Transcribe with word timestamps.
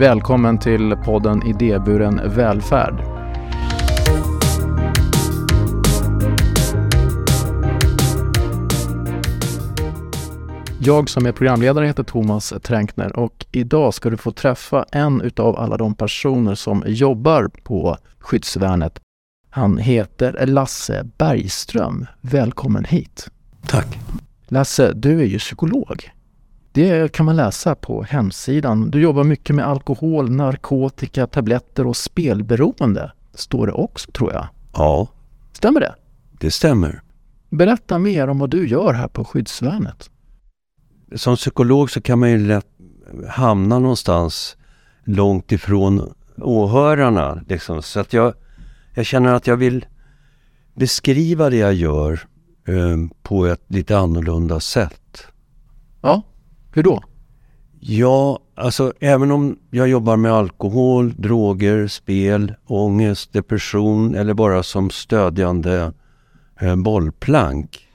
Välkommen 0.00 0.58
till 0.58 0.96
podden 0.96 1.42
Idéburen 1.42 2.20
välfärd. 2.24 2.94
Jag 10.80 11.10
som 11.10 11.26
är 11.26 11.32
programledare 11.32 11.86
heter 11.86 12.02
Thomas 12.02 12.54
Tränkner 12.62 13.16
och 13.18 13.46
idag 13.52 13.94
ska 13.94 14.10
du 14.10 14.16
få 14.16 14.30
träffa 14.30 14.84
en 14.92 15.20
utav 15.20 15.56
alla 15.56 15.76
de 15.76 15.94
personer 15.94 16.54
som 16.54 16.84
jobbar 16.86 17.50
på 17.62 17.96
skyddsvärnet. 18.18 19.00
Han 19.50 19.78
heter 19.78 20.46
Lasse 20.46 21.08
Bergström. 21.18 22.06
Välkommen 22.20 22.84
hit! 22.84 23.30
Tack! 23.66 23.98
Lasse, 24.48 24.92
du 24.92 25.20
är 25.20 25.26
ju 25.26 25.38
psykolog. 25.38 26.10
Det 26.72 27.12
kan 27.12 27.26
man 27.26 27.36
läsa 27.36 27.74
på 27.74 28.02
hemsidan. 28.02 28.90
Du 28.90 29.00
jobbar 29.00 29.24
mycket 29.24 29.56
med 29.56 29.66
alkohol, 29.66 30.30
narkotika, 30.30 31.26
tabletter 31.26 31.86
och 31.86 31.96
spelberoende. 31.96 33.12
Står 33.34 33.66
det 33.66 33.72
också 33.72 34.10
tror 34.10 34.32
jag. 34.32 34.46
Ja. 34.72 35.08
Stämmer 35.52 35.80
det? 35.80 35.94
Det 36.40 36.50
stämmer. 36.50 37.02
Berätta 37.50 37.98
mer 37.98 38.28
om 38.28 38.38
vad 38.38 38.50
du 38.50 38.68
gör 38.68 38.92
här 38.92 39.08
på 39.08 39.24
skyddsvärnet. 39.24 40.10
Som 41.14 41.36
psykolog 41.36 41.90
så 41.90 42.00
kan 42.00 42.18
man 42.18 42.30
ju 42.30 42.38
lätt 42.38 42.66
hamna 43.28 43.78
någonstans 43.78 44.56
långt 45.04 45.52
ifrån 45.52 46.14
åhörarna. 46.36 47.42
Liksom. 47.48 47.82
Så 47.82 48.00
att 48.00 48.12
jag, 48.12 48.34
jag 48.94 49.06
känner 49.06 49.34
att 49.34 49.46
jag 49.46 49.56
vill 49.56 49.86
beskriva 50.74 51.50
det 51.50 51.56
jag 51.56 51.74
gör 51.74 52.12
eh, 52.68 52.96
på 53.22 53.46
ett 53.46 53.64
lite 53.66 53.98
annorlunda 53.98 54.60
sätt. 54.60 55.26
Ja, 56.02 56.22
hur 56.72 56.82
då? 56.82 57.02
Ja, 57.80 58.38
alltså 58.54 58.92
även 59.00 59.30
om 59.30 59.58
jag 59.70 59.88
jobbar 59.88 60.16
med 60.16 60.32
alkohol, 60.32 61.14
droger, 61.16 61.86
spel, 61.86 62.54
ångest, 62.66 63.32
depression 63.32 64.14
eller 64.14 64.34
bara 64.34 64.62
som 64.62 64.90
stödjande 64.90 65.92
eh, 66.60 66.76
bollplank 66.76 67.86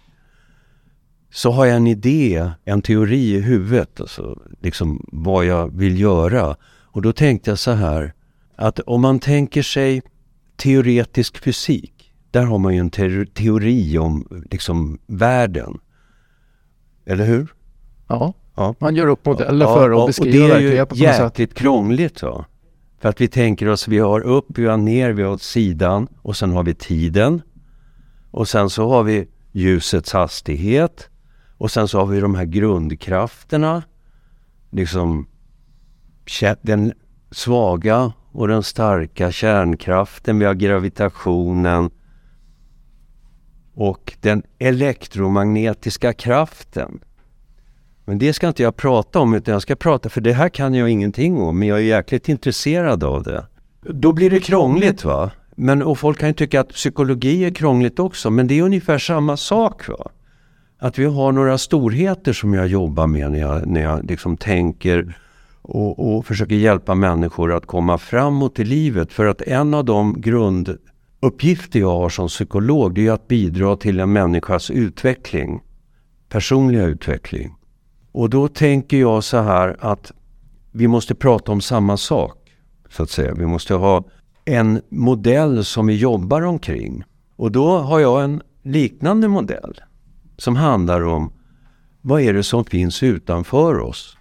så 1.35 1.51
har 1.51 1.65
jag 1.65 1.75
en 1.77 1.87
idé, 1.87 2.51
en 2.65 2.81
teori 2.81 3.35
i 3.35 3.41
huvudet, 3.41 4.01
alltså 4.01 4.41
liksom 4.61 5.05
vad 5.11 5.45
jag 5.45 5.77
vill 5.77 5.99
göra. 5.99 6.55
Och 6.65 7.01
då 7.01 7.13
tänkte 7.13 7.51
jag 7.51 7.59
så 7.59 7.71
här, 7.71 8.13
att 8.55 8.79
om 8.79 9.01
man 9.01 9.19
tänker 9.19 9.61
sig 9.61 10.01
teoretisk 10.55 11.37
fysik, 11.37 12.13
där 12.31 12.43
har 12.43 12.57
man 12.57 12.73
ju 12.73 12.79
en 12.79 12.89
te 12.89 13.25
teori 13.25 13.97
om 13.97 14.43
liksom 14.51 14.99
världen. 15.07 15.79
Eller 17.05 17.25
hur? 17.25 17.53
Ja, 18.07 18.33
ja. 18.55 18.75
man 18.79 18.95
gör 18.95 19.07
upp 19.07 19.25
modeller 19.25 19.65
ja, 19.65 19.75
för 19.75 19.91
att 19.91 19.97
ja, 19.97 20.07
beskriva 20.07 20.47
verkligheten 20.47 20.87
på 20.87 20.95
något 20.95 20.99
sätt. 20.99 20.99
det 20.99 21.07
är 21.07 21.19
ju 21.19 21.23
jäkligt 21.23 21.53
krångligt. 21.53 22.23
Va? 22.23 22.45
För 22.99 23.09
att 23.09 23.21
vi 23.21 23.27
tänker 23.27 23.67
oss, 23.67 23.87
vi 23.87 23.99
har 23.99 24.21
upp, 24.21 24.45
vi 24.47 24.65
har 24.65 24.77
ner, 24.77 25.11
vi 25.11 25.23
har 25.23 25.31
åt 25.31 25.41
sidan 25.41 26.07
och 26.21 26.37
sen 26.37 26.51
har 26.51 26.63
vi 26.63 26.73
tiden. 26.73 27.41
Och 28.31 28.47
sen 28.47 28.69
så 28.69 28.89
har 28.89 29.03
vi 29.03 29.27
ljusets 29.51 30.13
hastighet. 30.13 31.09
Och 31.57 31.71
sen 31.71 31.87
så 31.87 31.99
har 31.99 32.05
vi 32.05 32.19
de 32.19 32.35
här 32.35 32.45
grundkrafterna. 32.45 33.83
Liksom 34.71 35.27
den 36.61 36.93
svaga 37.31 38.13
och 38.31 38.47
den 38.47 38.63
starka 38.63 39.31
kärnkraften. 39.31 40.39
Vi 40.39 40.45
har 40.45 40.53
gravitationen. 40.53 41.89
Och 43.73 44.17
den 44.21 44.43
elektromagnetiska 44.59 46.13
kraften. 46.13 46.99
Men 48.05 48.17
det 48.17 48.33
ska 48.33 48.47
inte 48.47 48.63
jag 48.63 48.75
prata 48.75 49.19
om 49.19 49.33
utan 49.33 49.51
jag 49.51 49.61
ska 49.61 49.75
prata, 49.75 50.09
för 50.09 50.21
det 50.21 50.33
här 50.33 50.49
kan 50.49 50.73
jag 50.73 50.89
ingenting 50.89 51.37
om 51.37 51.59
men 51.59 51.67
jag 51.67 51.77
är 51.77 51.83
jäkligt 51.83 52.29
intresserad 52.29 53.03
av 53.03 53.23
det. 53.23 53.45
Då 53.81 54.13
blir 54.13 54.29
det 54.29 54.39
krångligt 54.39 55.03
va. 55.03 55.31
Men, 55.55 55.81
och 55.81 55.99
folk 55.99 56.19
kan 56.19 56.29
ju 56.29 56.33
tycka 56.33 56.61
att 56.61 56.69
psykologi 56.69 57.45
är 57.45 57.51
krångligt 57.51 57.99
också 57.99 58.29
men 58.29 58.47
det 58.47 58.59
är 58.59 58.63
ungefär 58.63 58.97
samma 58.97 59.37
sak. 59.37 59.87
va. 59.87 60.11
Att 60.79 60.99
vi 60.99 61.05
har 61.05 61.31
några 61.31 61.57
storheter 61.57 62.33
som 62.33 62.53
jag 62.53 62.67
jobbar 62.67 63.07
med 63.07 63.31
när 63.31 63.39
jag, 63.39 63.67
när 63.67 63.81
jag 63.81 64.05
liksom 64.05 64.37
tänker 64.37 65.17
och, 65.61 66.17
och 66.17 66.25
försöker 66.25 66.55
hjälpa 66.55 66.95
människor 66.95 67.53
att 67.53 67.65
komma 67.65 67.97
framåt 67.97 68.59
i 68.59 68.63
livet. 68.63 69.13
För 69.13 69.25
att 69.25 69.41
en 69.41 69.73
av 69.73 69.85
de 69.85 70.21
grunduppgifter 70.21 71.79
jag 71.79 71.97
har 71.97 72.09
som 72.09 72.27
psykolog 72.27 72.93
det 72.95 73.07
är 73.07 73.11
att 73.11 73.27
bidra 73.27 73.75
till 73.75 73.99
en 73.99 74.13
människas 74.13 74.71
utveckling. 74.71 75.61
Personliga 76.29 76.83
utveckling. 76.83 77.55
Och 78.17 78.29
då 78.29 78.47
tänker 78.47 78.97
jag 78.97 79.23
så 79.23 79.37
här 79.37 79.75
att 79.79 80.11
vi 80.71 80.87
måste 80.87 81.15
prata 81.15 81.51
om 81.51 81.61
samma 81.61 81.97
sak. 81.97 82.51
Så 82.89 83.03
att 83.03 83.09
säga. 83.09 83.33
Vi 83.33 83.45
måste 83.45 83.73
ha 83.73 84.03
en 84.45 84.81
modell 84.89 85.65
som 85.65 85.87
vi 85.87 85.95
jobbar 85.95 86.41
omkring. 86.41 87.03
Och 87.35 87.51
då 87.51 87.77
har 87.77 87.99
jag 87.99 88.23
en 88.23 88.41
liknande 88.63 89.27
modell 89.27 89.81
som 90.37 90.55
handlar 90.55 91.01
om 91.01 91.33
vad 92.01 92.21
är 92.21 92.33
det 92.33 92.43
som 92.43 92.65
finns 92.65 93.03
utanför 93.03 93.79
oss? 93.79 94.17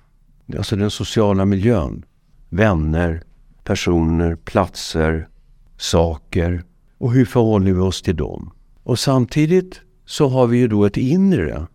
Alltså 0.57 0.77
den 0.77 0.91
sociala 0.91 1.45
miljön. 1.45 2.05
Vänner, 2.49 3.23
personer, 3.65 4.37
platser, 4.37 5.29
saker 5.77 6.65
och 6.99 7.13
hur 7.13 7.25
förhåller 7.25 7.73
vi 7.73 7.81
oss 7.81 8.03
till 8.03 8.17
dem? 8.17 8.51
Och 8.83 8.99
samtidigt 8.99 9.81
så 10.07 10.29
har 10.29 10.47
vi 10.47 10.59
ju 10.59 10.69
då 10.69 10.85
ett 10.85 10.97
inre 10.97 11.67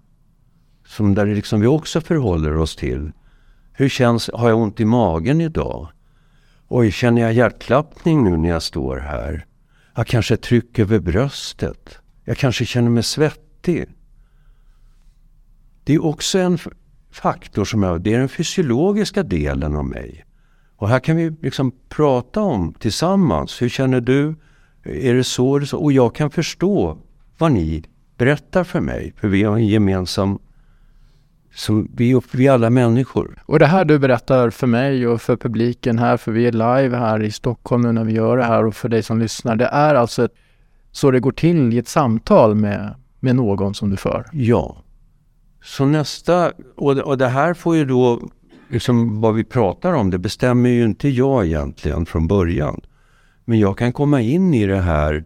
som 0.89 1.15
där 1.15 1.25
liksom 1.25 1.61
vi 1.61 1.67
också 1.67 2.01
förhåller 2.01 2.57
oss 2.57 2.75
till. 2.75 3.11
Hur 3.73 3.89
känns, 3.89 4.29
har 4.33 4.49
jag 4.49 4.59
ont 4.59 4.79
i 4.79 4.85
magen 4.85 5.41
idag? 5.41 5.87
Oj, 6.67 6.91
känner 6.91 7.21
jag 7.21 7.33
hjärtklappning 7.33 8.23
nu 8.23 8.37
när 8.37 8.49
jag 8.49 8.63
står 8.63 8.97
här? 8.97 9.45
Jag 9.95 10.07
kanske 10.07 10.37
tryck 10.37 10.79
över 10.79 10.99
bröstet. 10.99 11.97
Jag 12.25 12.37
kanske 12.37 12.65
känner 12.65 12.89
mig 12.89 13.03
svettig. 13.03 13.85
Det 15.83 15.93
är 15.93 16.05
också 16.05 16.39
en 16.39 16.57
faktor 17.11 17.65
som 17.65 17.83
jag, 17.83 18.01
det 18.01 18.13
är 18.13 18.19
den 18.19 18.29
fysiologiska 18.29 19.23
delen 19.23 19.75
av 19.75 19.85
mig. 19.85 20.25
Och 20.75 20.89
här 20.89 20.99
kan 20.99 21.15
vi 21.15 21.29
liksom 21.29 21.71
prata 21.89 22.41
om 22.41 22.73
tillsammans. 22.73 23.61
Hur 23.61 23.69
känner 23.69 24.01
du? 24.01 24.35
Är 24.83 25.13
det 25.13 25.23
så? 25.23 25.55
Är 25.55 25.59
det 25.59 25.65
så? 25.65 25.79
Och 25.79 25.91
jag 25.91 26.15
kan 26.15 26.31
förstå 26.31 26.97
vad 27.37 27.51
ni 27.51 27.83
berättar 28.17 28.63
för 28.63 28.81
mig. 28.81 29.13
För 29.17 29.27
vi 29.27 29.43
har 29.43 29.55
en 29.55 29.67
gemensam 29.67 30.39
så 31.55 31.85
vi, 31.95 32.21
vi 32.31 32.47
är 32.47 32.51
alla 32.51 32.69
människor. 32.69 33.43
Och 33.45 33.59
det 33.59 33.65
här 33.65 33.85
du 33.85 33.99
berättar 33.99 34.49
för 34.49 34.67
mig 34.67 35.07
och 35.07 35.21
för 35.21 35.35
publiken 35.35 35.99
här, 35.99 36.17
för 36.17 36.31
vi 36.31 36.47
är 36.47 36.51
live 36.51 36.97
här 36.97 37.23
i 37.23 37.31
Stockholm 37.31 37.81
nu 37.81 37.91
när 37.91 38.03
vi 38.03 38.13
gör 38.13 38.37
det 38.37 38.43
här 38.43 38.65
och 38.65 38.75
för 38.75 38.89
dig 38.89 39.03
som 39.03 39.19
lyssnar. 39.19 39.55
Det 39.55 39.65
är 39.65 39.95
alltså 39.95 40.25
ett, 40.25 40.33
så 40.91 41.11
det 41.11 41.19
går 41.19 41.31
till 41.31 41.73
i 41.73 41.77
ett 41.77 41.87
samtal 41.87 42.55
med, 42.55 42.95
med 43.19 43.35
någon 43.35 43.73
som 43.73 43.89
du 43.89 43.97
för? 43.97 44.25
Ja. 44.33 44.83
Så 45.63 45.85
nästa, 45.85 46.51
och, 46.75 46.97
och 46.97 47.17
det 47.17 47.27
här 47.27 47.53
får 47.53 47.75
ju 47.75 47.85
då, 47.85 48.21
liksom 48.69 49.21
vad 49.21 49.35
vi 49.35 49.43
pratar 49.43 49.93
om, 49.93 50.09
det 50.09 50.17
bestämmer 50.17 50.69
ju 50.69 50.85
inte 50.85 51.09
jag 51.09 51.45
egentligen 51.45 52.05
från 52.05 52.27
början. 52.27 52.81
Men 53.45 53.59
jag 53.59 53.77
kan 53.77 53.93
komma 53.93 54.21
in 54.21 54.53
i 54.53 54.65
det 54.65 54.81
här, 54.81 55.25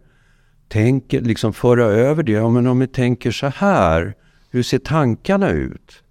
tänka, 0.68 1.20
liksom 1.20 1.52
föra 1.52 1.84
över 1.84 2.22
det. 2.22 2.32
Ja, 2.32 2.50
men 2.50 2.66
om 2.66 2.78
vi 2.78 2.86
tänker 2.86 3.30
så 3.30 3.46
här, 3.46 4.14
hur 4.50 4.62
ser 4.62 4.78
tankarna 4.78 5.50
ut? 5.50 6.03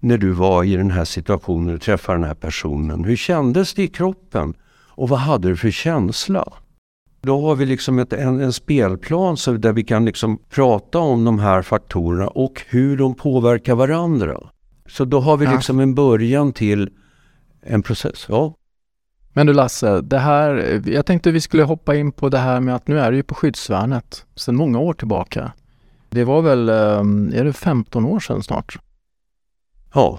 När 0.00 0.18
du 0.18 0.30
var 0.30 0.64
i 0.64 0.76
den 0.76 0.90
här 0.90 1.04
situationen 1.04 1.74
och 1.74 1.80
träffade 1.80 2.18
den 2.18 2.26
här 2.26 2.34
personen? 2.34 3.04
Hur 3.04 3.16
kändes 3.16 3.74
det 3.74 3.82
i 3.82 3.88
kroppen? 3.88 4.54
Och 4.88 5.08
vad 5.08 5.18
hade 5.18 5.48
du 5.48 5.56
för 5.56 5.70
känsla? 5.70 6.52
Då 7.20 7.40
har 7.40 7.54
vi 7.54 7.66
liksom 7.66 7.98
ett, 7.98 8.12
en, 8.12 8.40
en, 8.40 8.52
spelplan 8.52 9.36
så 9.36 9.52
där 9.52 9.72
vi 9.72 9.84
kan 9.84 10.04
liksom 10.04 10.38
prata 10.50 10.98
om 10.98 11.24
de 11.24 11.38
här 11.38 11.62
faktorerna 11.62 12.28
och 12.28 12.62
hur 12.68 12.96
de 12.96 13.14
påverkar 13.14 13.74
varandra. 13.74 14.40
Så 14.86 15.04
då 15.04 15.20
har 15.20 15.36
vi 15.36 15.46
liksom 15.46 15.80
en 15.80 15.94
början 15.94 16.52
till 16.52 16.90
en 17.62 17.82
process. 17.82 18.26
Ja. 18.28 18.54
Men 19.32 19.46
du 19.46 19.52
Lasse, 19.52 20.00
det 20.00 20.18
här, 20.18 20.82
jag 20.86 21.06
tänkte 21.06 21.30
vi 21.30 21.40
skulle 21.40 21.62
hoppa 21.62 21.96
in 21.96 22.12
på 22.12 22.28
det 22.28 22.38
här 22.38 22.60
med 22.60 22.74
att 22.74 22.88
nu 22.88 23.00
är 23.00 23.10
du 23.10 23.16
ju 23.16 23.22
på 23.22 23.34
skyddsvärnet 23.34 24.26
sedan 24.34 24.56
många 24.56 24.78
år 24.78 24.92
tillbaka. 24.92 25.52
Det 26.10 26.24
var 26.24 26.42
väl, 26.42 26.68
ehm, 26.68 27.32
är 27.34 27.44
det 27.44 27.52
15 27.52 28.04
år 28.04 28.20
sedan 28.20 28.42
snart? 28.42 28.78
Ja. 29.98 30.18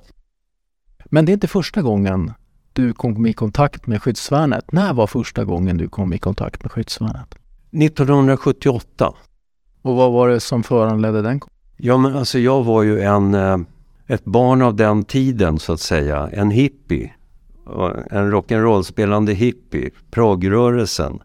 Men 1.06 1.26
det 1.26 1.32
är 1.32 1.34
inte 1.34 1.48
första 1.48 1.82
gången 1.82 2.34
du 2.74 2.94
kom 2.94 3.26
i 3.26 3.34
kontakt 3.34 3.88
med 3.88 4.02
skyddsvärnet. 4.02 4.72
När 4.72 4.94
var 4.94 5.08
första 5.08 5.44
gången 5.44 5.78
du 5.78 5.90
kom 5.90 6.14
i 6.14 6.18
kontakt 6.18 6.64
med 6.64 6.72
skyddsvärnet? 6.72 7.36
1978. 7.72 9.14
Och 9.82 9.96
vad 9.96 10.12
var 10.12 10.30
det 10.30 10.40
som 10.40 10.64
föranledde 10.64 11.22
den? 11.22 11.42
Ja, 11.78 11.98
men 11.98 12.16
alltså 12.16 12.40
jag 12.40 12.64
var 12.64 12.84
ju 12.84 13.02
en, 13.02 13.34
eh, 13.34 13.58
ett 14.08 14.26
barn 14.26 14.62
av 14.62 14.76
den 14.76 15.04
tiden 15.04 15.60
så 15.60 15.74
att 15.74 15.80
säga. 15.80 16.30
En 16.34 16.52
hippie. 16.52 17.14
En 18.12 18.32
rock'n'roll-spelande 18.34 19.34
hippie. 19.34 19.92
Progrörelsen. 20.12 21.20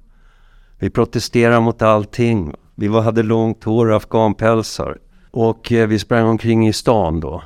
Vi 0.78 0.90
protesterade 0.90 1.60
mot 1.60 1.82
allting. 1.82 2.54
Vi 2.74 2.88
hade 2.88 3.22
långt 3.22 3.64
hår 3.64 3.90
och 3.90 3.96
afghanpälsar. 3.96 4.98
Och 5.30 5.72
eh, 5.72 5.86
vi 5.86 5.98
sprang 5.98 6.26
omkring 6.26 6.68
i 6.68 6.72
stan 6.72 7.20
då. 7.20 7.42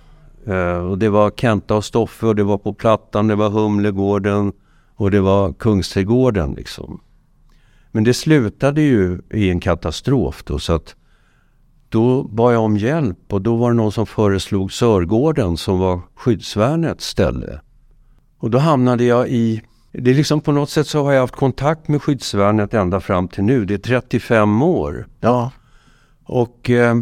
Uh, 0.49 0.91
och 0.91 0.99
det 0.99 1.09
var 1.09 1.31
Kenta 1.31 1.77
och 1.77 1.85
Stoffe 1.85 2.27
och 2.27 2.37
det 2.37 2.45
var 2.45 2.59
på 2.59 2.75
Plattan, 2.75 3.27
det 3.27 3.35
var 3.35 3.51
Humlegården 3.51 4.53
Och 4.95 5.11
det 5.11 5.21
var 5.21 5.53
Kungsträdgården 5.53 6.53
liksom. 6.53 7.01
Men 7.91 8.05
det 8.05 8.15
slutade 8.15 8.81
ju 8.81 9.21
i 9.31 9.51
en 9.51 9.61
katastrof 9.61 10.45
då 10.45 10.59
så 10.59 10.73
att 10.73 10.95
då 11.89 12.23
bad 12.23 12.55
jag 12.55 12.63
om 12.63 12.77
hjälp 12.77 13.33
och 13.33 13.43
då 13.43 13.57
var 13.57 13.71
det 13.71 13.77
någon 13.77 13.93
som 13.93 14.07
föreslog 14.07 14.73
Sörgården 14.73 15.57
som 15.57 15.79
var 15.79 16.01
skyddsvärnets 16.15 17.07
ställe. 17.07 17.61
Och 18.39 18.51
då 18.51 18.59
hamnade 18.59 19.05
jag 19.05 19.29
i, 19.29 19.63
det 19.93 20.11
är 20.11 20.15
liksom 20.15 20.41
på 20.41 20.53
något 20.53 20.71
sätt 20.71 20.87
så 20.87 21.05
har 21.05 21.13
jag 21.13 21.21
haft 21.21 21.37
kontakt 21.37 21.89
med 21.89 22.03
skyddsvärnet 22.03 22.75
ända 22.75 23.01
fram 23.01 23.29
till 23.29 23.45
nu. 23.45 23.65
Det 23.65 23.75
är 23.75 23.79
35 23.79 24.63
år. 24.63 25.07
Ja. 25.21 25.51
Och 26.25 26.71
eh, 26.71 26.97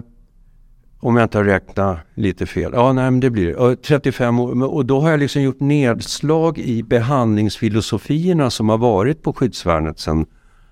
om 1.01 1.17
jag 1.17 1.25
inte 1.25 1.39
har 1.39 1.45
räknat 1.45 1.99
lite 2.15 2.47
fel. 2.47 2.71
Ja, 2.75 2.93
nej 2.93 3.11
men 3.11 3.21
det 3.21 3.31
blir 3.31 3.47
det. 3.47 3.77
35 3.77 4.41
år. 4.41 4.63
Och 4.63 4.87
då 4.87 5.01
har 5.01 5.11
jag 5.11 5.21
liksom 5.21 5.43
gjort 5.43 5.61
nedslag 5.61 6.59
i 6.59 6.83
behandlingsfilosofierna 6.83 8.51
som 8.51 8.69
har 8.69 8.79
varit 8.79 9.23
på 9.23 9.33
skyddsvärnet 9.33 9.99
sedan 9.99 10.27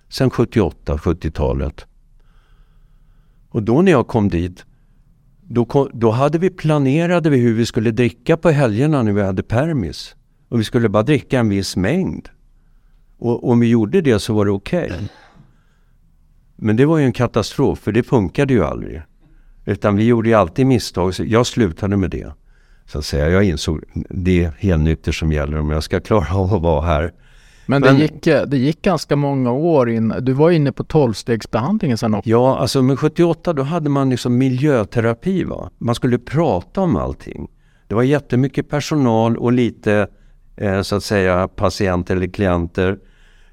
sen 0.09 0.31
78-70-talet. 0.31 1.87
Och 3.49 3.63
då 3.63 3.83
när 3.83 3.93
jag 3.93 4.07
kom 4.07 4.29
dit, 4.29 4.65
då, 5.43 5.65
kom, 5.65 5.91
då 5.93 6.11
hade 6.11 6.39
vi 6.39 6.51
planerade 6.51 7.31
vi 7.31 7.37
hur 7.39 7.55
vi 7.55 7.67
skulle 7.67 7.91
dricka 7.91 8.37
på 8.37 8.51
helgerna 8.51 9.03
när 9.03 9.13
vi 9.13 9.23
hade 9.23 9.43
permis. 9.43 10.17
Och 10.49 10.61
vi 10.61 10.65
skulle 10.65 10.89
bara 10.89 11.03
dricka 11.03 11.39
en 11.39 11.49
viss 11.49 11.77
mängd. 11.77 12.29
Och 13.19 13.51
om 13.51 13.61
vi 13.61 13.69
gjorde 13.69 14.01
det 14.01 14.19
så 14.19 14.35
var 14.35 14.45
det 14.45 14.51
okej. 14.51 14.85
Okay. 14.85 15.07
Men 16.57 16.77
det 16.77 16.87
var 16.87 16.99
ju 16.99 17.05
en 17.05 17.13
katastrof, 17.13 17.79
för 17.79 17.93
det 17.93 18.03
funkade 18.03 18.55
ju 18.55 18.65
aldrig. 18.65 19.03
Utan 19.65 19.97
vi 19.97 20.05
gjorde 20.05 20.29
ju 20.29 20.35
alltid 20.35 20.67
misstag. 20.67 21.15
Så 21.15 21.25
jag 21.27 21.47
slutade 21.47 21.97
med 21.97 22.11
det. 22.11 22.33
Så 22.87 22.99
att 22.99 23.05
säga. 23.05 23.29
Jag 23.29 23.45
insåg 23.45 23.85
det 24.11 24.45
är 24.45 24.53
helnykter 24.59 25.13
som 25.13 25.33
gäller 25.33 25.59
om 25.59 25.71
jag 25.71 25.83
ska 25.83 26.01
klara 26.01 26.35
av 26.35 26.55
att 26.55 26.63
vara 26.63 26.87
här. 26.87 27.13
Men, 27.67 27.83
det, 27.83 27.93
gick, 27.93 28.23
det 28.25 28.57
gick 28.57 28.83
ganska 28.83 29.17
många 29.17 29.53
år 29.53 29.91
in. 29.91 30.15
Du 30.21 30.33
var 30.33 30.51
inne 30.51 30.73
på 30.73 30.85
tolvstegsbehandlingen 30.85 31.99
sen 31.99 32.15
också. 32.15 32.31
Ja, 32.31 32.59
alltså 32.59 32.83
med 32.83 32.99
78 32.99 33.53
då 33.53 33.63
hade 33.63 33.91
man 33.91 34.11
liksom 34.11 34.39
miljöterapi. 34.39 35.45
Va? 35.45 35.71
Man 35.79 35.95
skulle 35.95 36.19
prata 36.19 36.81
om 36.81 36.97
allting. 36.97 37.49
Det 37.89 37.95
var 37.95 38.03
jättemycket 38.03 38.69
personal 38.69 39.37
och 39.37 39.53
lite 39.53 40.09
eh, 40.57 40.83
så 40.83 40.97
att 40.97 41.05
säga 41.05 41.49
patienter 41.49 42.17
eller 42.17 42.27
klienter. 42.27 42.99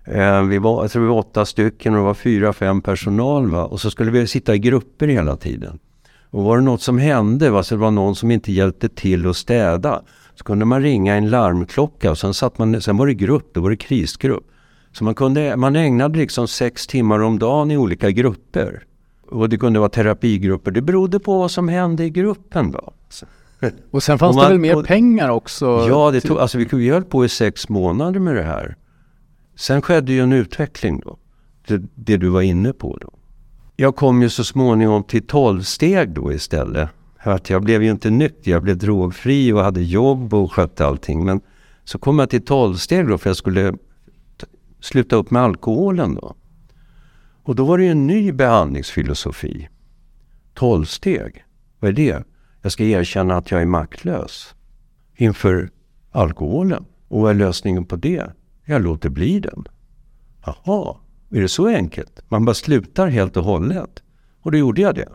Eh, 0.06 0.44
vi 0.44 0.58
var, 0.58 0.84
jag 0.84 0.92
tror 0.92 1.02
vi 1.02 1.10
var 1.10 1.18
åtta 1.18 1.46
stycken 1.46 1.94
och 1.94 2.00
det 2.00 2.06
var 2.06 2.14
fyra, 2.14 2.54
fem 2.54 2.82
personal. 2.82 3.52
Va? 3.52 3.66
Och 3.66 3.82
så 3.82 3.92
skulle 3.92 4.12
vi 4.12 4.28
sitta 4.28 4.56
i 4.56 4.60
grupper 4.60 5.08
hela 5.08 5.36
tiden. 5.36 5.80
Och 6.32 6.44
var 6.44 6.58
det 6.58 6.64
något 6.64 6.82
som 6.82 6.98
hände, 6.98 7.50
va? 7.50 7.64
så 7.64 7.76
det 7.76 7.82
var 7.82 7.92
någon 7.92 8.16
som 8.16 8.32
inte 8.32 8.52
hjälpte 8.52 8.90
till 8.90 9.30
att 9.30 9.38
städa. 9.38 10.02
Så 10.36 10.44
kunde 10.44 10.66
man 10.66 10.82
ringa 10.82 11.16
en 11.16 11.30
larmklocka 11.30 12.12
och 12.12 12.18
sen, 12.18 12.34
satt 12.34 12.58
man, 12.58 12.82
sen 12.82 12.98
var 12.98 13.08
det 13.08 13.14
grupp, 13.14 13.54
då 13.54 13.62
var 13.62 13.70
det 13.70 13.76
krisgrupp. 13.76 14.48
Så 14.92 15.04
man, 15.04 15.16
kunde, 15.16 15.58
man 15.58 15.76
ägnade 15.76 16.20
liksom 16.20 16.48
sex 16.48 16.88
timmar 16.88 17.20
om 17.20 17.40
dagen 17.40 17.72
i 17.72 17.78
olika 17.78 18.12
grupper. 18.12 18.84
Och 19.30 19.50
det 19.50 19.58
kunde 19.58 19.80
vara 19.80 19.90
terapigrupper. 19.90 20.72
Det 20.72 20.82
berodde 20.82 21.20
på 21.20 21.38
vad 21.38 21.52
som 21.52 21.68
hände 21.68 22.04
i 22.04 22.10
gruppen. 22.10 22.72
Då. 22.72 22.94
Och 23.92 24.04
sen 24.04 24.20
fanns 24.20 24.36
och 24.36 24.36
man, 24.36 24.46
det 24.46 24.50
väl 24.50 24.60
mer 24.60 24.78
och, 24.78 24.86
pengar 24.86 25.30
också? 25.30 25.66
Ja, 25.66 26.12
det 26.12 26.22
tog, 26.22 26.38
alltså 26.38 26.58
vi, 26.58 26.90
höll 26.90 27.04
på 27.04 27.26
i 27.26 27.30
sex 27.30 27.70
månader 27.70 28.20
med 28.20 28.36
det 28.36 28.44
här. 28.44 28.76
Sen 29.56 29.82
skedde 29.82 30.14
ju 30.14 30.20
en 30.24 30.34
utveckling 30.34 31.00
då. 31.00 31.18
Det, 31.68 31.82
det 31.96 32.18
du 32.18 32.30
var 32.30 32.42
inne 32.42 32.74
på 32.74 32.98
då. 33.02 33.14
Jag 33.82 33.96
kom 33.96 34.22
ju 34.22 34.30
så 34.30 34.44
småningom 34.44 35.04
till 35.04 35.28
tolvsteg 35.28 36.10
då 36.10 36.34
istället. 36.34 36.90
Att 37.18 37.50
jag 37.50 37.64
blev 37.64 37.84
ju 37.84 37.92
inte 37.92 38.10
nykter, 38.10 38.52
jag 38.52 38.64
blev 38.64 38.78
drogfri 38.78 39.54
och 39.54 39.60
hade 39.60 39.82
jobb 39.82 40.34
och 40.34 40.52
skötte 40.52 40.86
allting. 40.86 41.26
Men 41.26 41.42
så 41.84 42.00
kom 42.00 42.20
jag 42.20 42.30
till 42.30 42.46
tolvsteg 42.46 43.08
då 43.08 43.18
för 43.18 43.30
jag 43.30 43.38
skulle 43.38 43.74
sluta 44.80 45.16
upp 45.16 45.32
med 45.32 45.42
alkoholen 45.42 46.16
då. 46.16 46.36
Och 47.44 47.56
då 47.56 47.66
var 47.66 47.78
det 47.78 47.84
ju 47.84 47.92
en 47.92 48.08
ny 48.08 48.32
behandlingsfilosofi. 48.32 49.70
Tolvsteg, 50.54 51.46
vad 51.80 51.90
är 51.90 51.96
det? 51.96 52.24
Jag 52.62 52.72
ska 52.72 52.84
erkänna 52.84 53.38
att 53.38 53.52
jag 53.52 53.62
är 53.62 53.66
maktlös 53.66 54.56
inför 55.16 55.70
alkoholen. 56.12 56.86
Och 57.08 57.22
vad 57.22 57.30
är 57.30 57.36
lösningen 57.36 57.86
på 57.86 57.96
det? 57.96 58.32
Jag 58.66 58.82
låter 58.82 59.10
bli 59.10 59.40
den. 59.40 59.66
Jaha, 60.46 60.96
är 61.32 61.42
det 61.42 61.48
så 61.48 61.68
enkelt? 61.68 62.22
Man 62.28 62.46
bara 62.46 62.54
slutar 62.54 63.08
helt 63.08 63.38
och 63.38 63.44
hållet. 63.44 64.04
Och 64.42 64.52
då 64.52 64.58
gjorde 64.58 64.82
jag 64.82 64.96
det. 64.96 65.10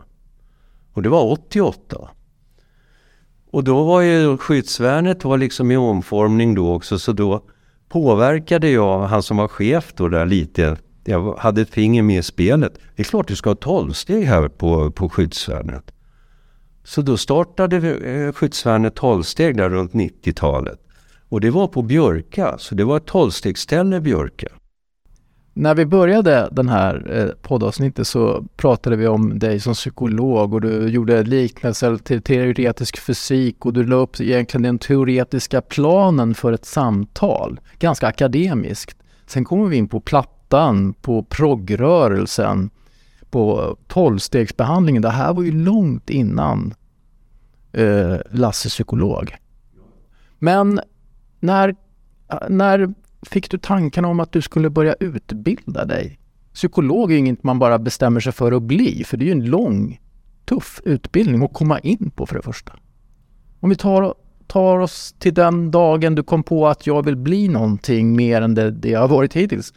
Och 0.93 1.01
det 1.03 1.09
var 1.09 1.31
88. 1.31 2.09
Och 3.51 3.63
då 3.63 3.83
var 3.83 4.01
ju 4.01 4.37
skyddsvärnet 4.37 5.23
var 5.23 5.37
liksom 5.37 5.71
i 5.71 5.77
omformning 5.77 6.55
då 6.55 6.73
också 6.73 6.99
så 6.99 7.13
då 7.13 7.43
påverkade 7.89 8.69
jag 8.69 8.99
han 8.99 9.23
som 9.23 9.37
var 9.37 9.47
chef 9.47 9.93
då 9.95 10.07
där 10.07 10.25
lite. 10.25 10.77
Jag 11.05 11.35
hade 11.35 11.61
ett 11.61 11.69
finger 11.69 12.03
med 12.03 12.19
i 12.19 12.23
spelet. 12.23 12.73
Det 12.95 13.01
är 13.01 13.03
klart 13.03 13.27
du 13.27 13.35
ska 13.35 13.49
ha 13.49 13.55
tolvsteg 13.55 14.25
här 14.25 14.47
på, 14.47 14.91
på 14.91 15.09
skyddsvärnet. 15.09 15.91
Så 16.83 17.01
då 17.01 17.17
startade 17.17 17.77
eh, 17.77 18.33
skyddsvärnet 18.33 18.95
tolvsteg 18.95 19.57
där 19.57 19.69
runt 19.69 19.93
90-talet. 19.93 20.79
Och 21.29 21.41
det 21.41 21.49
var 21.49 21.67
på 21.67 21.81
Björka, 21.81 22.57
så 22.57 22.75
det 22.75 22.83
var 22.83 22.97
ett 22.97 23.05
tolvstegsställe 23.05 24.01
Björka. 24.01 24.47
När 25.59 25.75
vi 25.75 25.85
började 25.85 26.49
den 26.51 26.69
här 26.69 27.11
eh, 27.11 27.29
poddavsnittet 27.41 28.07
så 28.07 28.45
pratade 28.55 28.95
vi 28.95 29.07
om 29.07 29.39
dig 29.39 29.59
som 29.59 29.73
psykolog 29.73 30.53
och 30.53 30.61
du 30.61 30.87
gjorde 30.87 31.23
liknelser 31.23 31.97
till 31.97 32.21
teoretisk 32.21 32.99
fysik 32.99 33.65
och 33.65 33.73
du 33.73 33.83
la 33.83 33.95
upp 33.95 34.19
egentligen 34.19 34.61
den 34.61 34.79
teoretiska 34.79 35.61
planen 35.61 36.35
för 36.35 36.53
ett 36.53 36.65
samtal. 36.65 37.59
Ganska 37.79 38.07
akademiskt. 38.07 38.97
Sen 39.25 39.45
kommer 39.45 39.65
vi 39.65 39.77
in 39.77 39.87
på 39.87 39.99
plattan, 39.99 40.93
på 40.93 41.23
progrörelsen, 41.23 42.69
på 43.29 43.77
tolvstegsbehandlingen. 43.87 45.01
Det 45.01 45.09
här 45.09 45.33
var 45.33 45.43
ju 45.43 45.51
långt 45.51 46.09
innan 46.09 46.73
eh, 47.71 48.15
Lasse 48.31 48.69
psykolog. 48.69 49.35
Men 50.39 50.79
när, 51.39 51.69
eh, 52.31 52.37
när 52.49 52.93
fick 53.21 53.51
du 53.51 53.57
tankarna 53.57 54.07
om 54.07 54.19
att 54.19 54.31
du 54.31 54.41
skulle 54.41 54.69
börja 54.69 54.93
utbilda 54.93 55.85
dig? 55.85 56.19
Psykolog 56.53 57.11
är 57.11 57.13
ju 57.13 57.19
inget 57.19 57.43
man 57.43 57.59
bara 57.59 57.79
bestämmer 57.79 58.19
sig 58.19 58.31
för 58.31 58.51
att 58.51 58.63
bli, 58.63 59.03
för 59.03 59.17
det 59.17 59.23
är 59.23 59.27
ju 59.27 59.31
en 59.31 59.45
lång, 59.45 59.99
tuff 60.45 60.81
utbildning 60.85 61.43
att 61.43 61.53
komma 61.53 61.79
in 61.79 62.11
på 62.15 62.25
för 62.25 62.35
det 62.35 62.41
första. 62.41 62.73
Om 63.59 63.69
vi 63.69 63.75
tar, 63.75 64.13
tar 64.47 64.79
oss 64.79 65.15
till 65.19 65.33
den 65.33 65.71
dagen 65.71 66.15
du 66.15 66.23
kom 66.23 66.43
på 66.43 66.67
att 66.67 66.87
jag 66.87 67.05
vill 67.05 67.15
bli 67.15 67.47
någonting 67.47 68.15
mer 68.15 68.41
än 68.41 68.55
det, 68.55 68.71
det 68.71 68.89
jag 68.89 68.99
har 68.99 69.07
varit 69.07 69.33
hittills. 69.33 69.73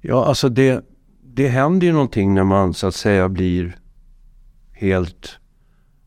Ja, 0.00 0.24
alltså 0.24 0.48
det, 0.48 0.84
det 1.22 1.48
händer 1.48 1.86
ju 1.86 1.92
någonting 1.92 2.34
när 2.34 2.44
man 2.44 2.74
så 2.74 2.86
att 2.86 2.94
säga 2.94 3.28
blir 3.28 3.76
helt... 4.72 5.38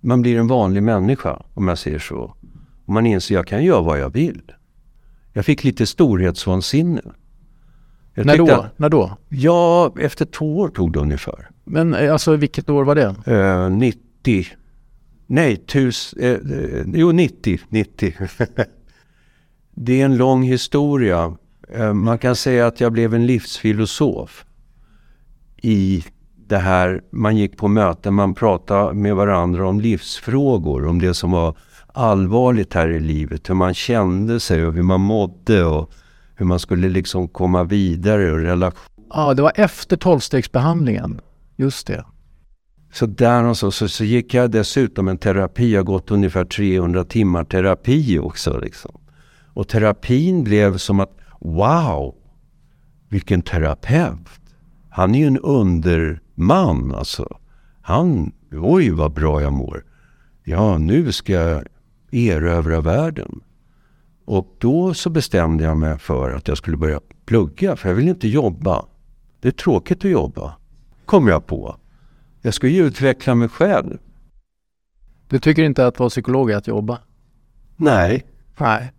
Man 0.02 0.22
blir 0.22 0.40
en 0.40 0.48
vanlig 0.48 0.84
människa, 0.84 1.44
om 1.54 1.68
jag 1.68 1.78
säger 1.78 2.00
så. 2.00 2.36
Och 2.86 2.94
man 2.94 3.06
inser 3.06 3.36
att 3.36 3.40
jag 3.40 3.48
kan 3.48 3.64
göra 3.64 3.82
vad 3.82 4.00
jag 4.00 4.10
vill. 4.10 4.52
Jag 5.34 5.46
fick 5.46 5.64
lite 5.64 5.86
storhetsvansinne. 5.86 7.02
Jag 8.14 8.26
när 8.26 8.38
då? 8.38 8.52
Att, 8.52 8.80
när 8.80 8.90
då? 8.90 9.18
Ja, 9.30 9.94
efter 10.00 10.26
två 10.26 10.58
år 10.58 10.70
tog 10.70 10.94
det 10.94 11.00
ungefär. 11.00 11.50
Men 11.64 11.94
eh, 11.94 12.14
alltså 12.14 12.36
vilket 12.36 12.70
år 12.70 12.84
var 12.84 12.96
det? 12.96 13.16
Uh, 13.28 13.70
90. 13.70 14.48
Nej, 15.28 15.58
tus, 15.58 16.14
eh, 16.14 16.32
eh, 16.32 16.86
jo 16.94 17.12
90. 17.12 17.60
90. 17.70 18.14
det 19.76 20.02
är 20.02 20.06
en 20.06 20.18
lång 20.18 20.44
historia. 20.44 21.38
Uh, 21.78 21.94
man 21.94 22.18
kan 22.18 22.36
säga 22.36 22.68
att 22.68 22.82
jag 22.82 22.92
blev 22.92 23.14
en 23.14 23.26
livsfilosof 23.26 24.46
i 25.62 26.04
det 26.48 26.58
här. 26.58 27.02
Man 27.12 27.38
gick 27.38 27.58
på 27.58 27.68
möten, 27.68 28.14
man 28.14 28.34
pratade 28.34 28.94
med 28.94 29.16
varandra 29.16 29.68
om 29.68 29.80
livsfrågor, 29.80 30.86
om 30.86 31.02
det 31.02 31.14
som 31.14 31.32
var 31.32 31.56
allvarligt 32.00 32.74
här 32.74 32.90
i 32.90 33.00
livet. 33.00 33.50
Hur 33.50 33.56
man 33.56 33.74
kände 33.74 34.40
sig 34.40 34.66
och 34.66 34.74
hur 34.74 34.84
man 34.84 35.02
mådde 35.02 35.66
och 35.66 35.92
hur 36.36 36.46
man 36.46 36.60
skulle 36.60 36.90
liksom 36.90 37.28
komma 37.28 37.64
vidare 37.64 38.32
och 38.32 38.40
relation. 38.40 38.80
Ja, 39.10 39.34
det 39.34 39.42
var 39.42 39.52
efter 39.56 39.98
tolvstegsbehandlingen. 39.98 41.22
Just 41.56 41.88
det. 41.88 42.06
Så 42.94 43.06
där 43.06 43.44
och 43.44 43.58
så, 43.58 43.72
så, 43.72 43.88
så 43.88 44.04
gick 44.04 44.34
jag 44.34 44.52
dessutom 44.52 45.08
en 45.08 45.18
terapi. 45.18 45.72
Jag 45.72 45.80
har 45.80 45.86
gått 45.86 46.12
ungefär 46.12 46.46
300 46.46 47.04
timmar 47.04 47.44
terapi 47.44 48.20
också. 48.20 48.60
Liksom. 48.60 49.00
Och 49.54 49.68
terapin 49.68 50.44
blev 50.44 50.78
som 50.78 51.00
att 51.00 51.18
wow, 51.40 52.16
vilken 53.10 53.42
terapeut. 53.42 54.30
Han 54.90 55.16
är 55.16 55.20
ju 55.20 55.28
en 55.28 55.40
underman 55.40 56.96
alltså. 56.96 57.38
Han, 57.82 58.32
oj 58.52 58.90
vad 58.90 59.14
bra 59.14 59.42
jag 59.42 59.54
mår. 59.54 59.84
Ja, 60.44 60.78
nu 60.78 61.12
ska 61.12 61.34
jag 61.34 61.64
erövra 62.12 62.82
världen. 62.82 63.42
Och 64.26 64.56
då 64.58 64.94
så 64.94 65.10
bestämde 65.10 65.64
jag 65.64 65.78
mig 65.78 66.00
för 66.00 66.32
att 66.32 66.48
jag 66.48 66.58
skulle 66.58 66.78
börja 66.78 67.00
plugga, 67.26 67.76
för 67.76 67.90
jag 67.90 67.96
vill 67.96 68.08
inte 68.08 68.28
jobba. 68.28 68.86
Det 69.40 69.48
är 69.48 69.52
tråkigt 69.52 70.06
att 70.06 70.12
jobba, 70.12 70.56
kom 71.06 71.28
jag 71.28 71.48
på. 71.48 71.76
Jag 72.42 72.54
ska 72.54 72.68
ju 72.68 72.86
utveckla 72.86 73.36
mig 73.36 73.50
själv. 73.50 73.98
Du 75.28 75.40
tycker 75.40 75.64
inte 75.64 75.88
att 75.88 76.00
vara 76.00 76.10
psykolog 76.10 76.52
är 76.52 76.58
att 76.58 76.68
jobba? 76.68 77.00
Nej. 77.76 78.26
Nej. 78.58 78.92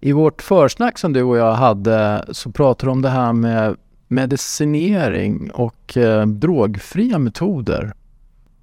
I 0.00 0.12
vårt 0.12 0.42
försnack 0.42 0.98
som 0.98 1.12
du 1.12 1.22
och 1.22 1.36
jag 1.36 1.54
hade 1.54 2.24
så 2.32 2.52
pratade 2.52 2.86
du 2.86 2.92
om 2.92 3.02
det 3.02 3.08
här 3.08 3.32
med 3.32 3.76
medicinering 4.08 5.50
och 5.50 5.96
eh, 5.96 6.26
drogfria 6.26 7.18
metoder. 7.18 7.92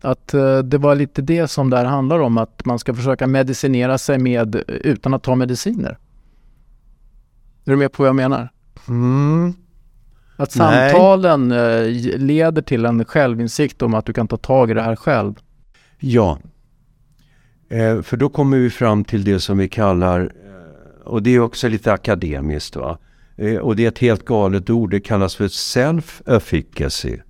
Att 0.06 0.34
eh, 0.34 0.60
det 0.60 0.78
var 0.78 0.96
lite 0.96 1.22
det 1.22 1.48
som 1.48 1.70
det 1.70 1.78
här 1.78 1.86
handlar 1.86 2.20
om, 2.20 2.38
att 2.38 2.66
man 2.66 2.80
ska 2.80 2.94
försöka 2.94 3.28
medicinera 3.28 3.98
sig 3.98 4.20
med 4.20 4.64
utan 4.68 5.14
att 5.14 5.24
ta 5.24 5.36
mediciner. 5.36 5.98
Är 7.66 7.72
du 7.72 7.76
med 7.76 7.92
på 7.92 8.04
vad 8.04 8.08
jag 8.08 8.16
menar? 8.16 8.50
Mm. 8.88 9.54
Att 10.38 10.52
samtalen 10.52 11.52
eh, 11.52 11.88
leder 12.18 12.62
till 12.62 12.86
en 12.86 13.06
självinsikt 13.06 13.82
om 13.82 13.94
att 13.94 14.06
du 14.06 14.14
kan 14.14 14.28
ta 14.28 14.38
tag 14.38 14.72
i 14.72 14.74
det 14.74 14.82
här 14.82 14.96
själv. 14.96 15.34
Ja, 16.00 16.40
eh, 17.70 18.02
för 18.02 18.18
då 18.18 18.30
kommer 18.30 18.58
vi 18.58 18.70
fram 18.70 19.04
till 19.04 19.24
det 19.24 19.40
som 19.40 19.58
vi 19.58 19.70
kallar, 19.70 20.22
eh, 20.22 21.08
och 21.08 21.24
det 21.24 21.30
är 21.30 21.40
också 21.40 21.68
lite 21.68 21.94
akademiskt, 21.94 22.76
va? 22.76 22.98
Eh, 23.36 23.58
och 23.58 23.76
det 23.76 23.86
är 23.86 23.88
ett 23.88 24.00
helt 24.00 24.26
galet 24.26 24.70
ord, 24.70 24.92
det 24.92 25.00
kallas 25.00 25.36
för 25.36 25.48
self-efficacy. 25.48 27.22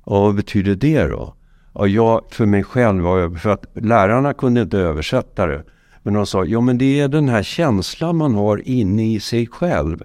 Och 0.00 0.20
vad 0.20 0.34
betyder 0.34 0.74
det 0.74 1.04
då? 1.04 1.34
Och 1.78 1.88
jag 1.88 2.24
för 2.30 2.46
mig 2.46 2.62
själv, 2.62 3.02
för 3.38 3.50
att 3.50 3.66
lärarna 3.74 4.34
kunde 4.34 4.62
inte 4.62 4.78
översätta 4.78 5.46
det. 5.46 5.64
Men 6.02 6.14
de 6.14 6.26
sa, 6.26 6.44
ja 6.44 6.60
men 6.60 6.78
det 6.78 7.00
är 7.00 7.08
den 7.08 7.28
här 7.28 7.42
känslan 7.42 8.16
man 8.16 8.34
har 8.34 8.68
inne 8.68 9.12
i 9.12 9.20
sig 9.20 9.46
själv. 9.46 10.02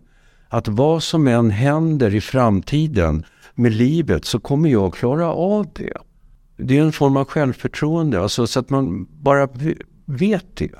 Att 0.50 0.68
vad 0.68 1.04
som 1.04 1.28
än 1.28 1.50
händer 1.50 2.16
i 2.16 2.22
framtiden 2.22 3.26
med 3.56 3.74
livet 3.74 4.26
så 4.26 4.40
kommer 4.40 4.70
jag 4.70 4.94
klara 4.94 5.34
av 5.34 5.68
det. 5.74 5.94
Det 6.58 6.78
är 6.78 6.82
en 6.82 6.92
form 6.92 7.18
av 7.18 7.26
självförtroende, 7.26 8.22
alltså 8.22 8.48
så 8.48 8.60
att 8.60 8.70
man 8.70 9.08
bara 9.12 9.50
vet 10.06 10.56
det. 10.56 10.72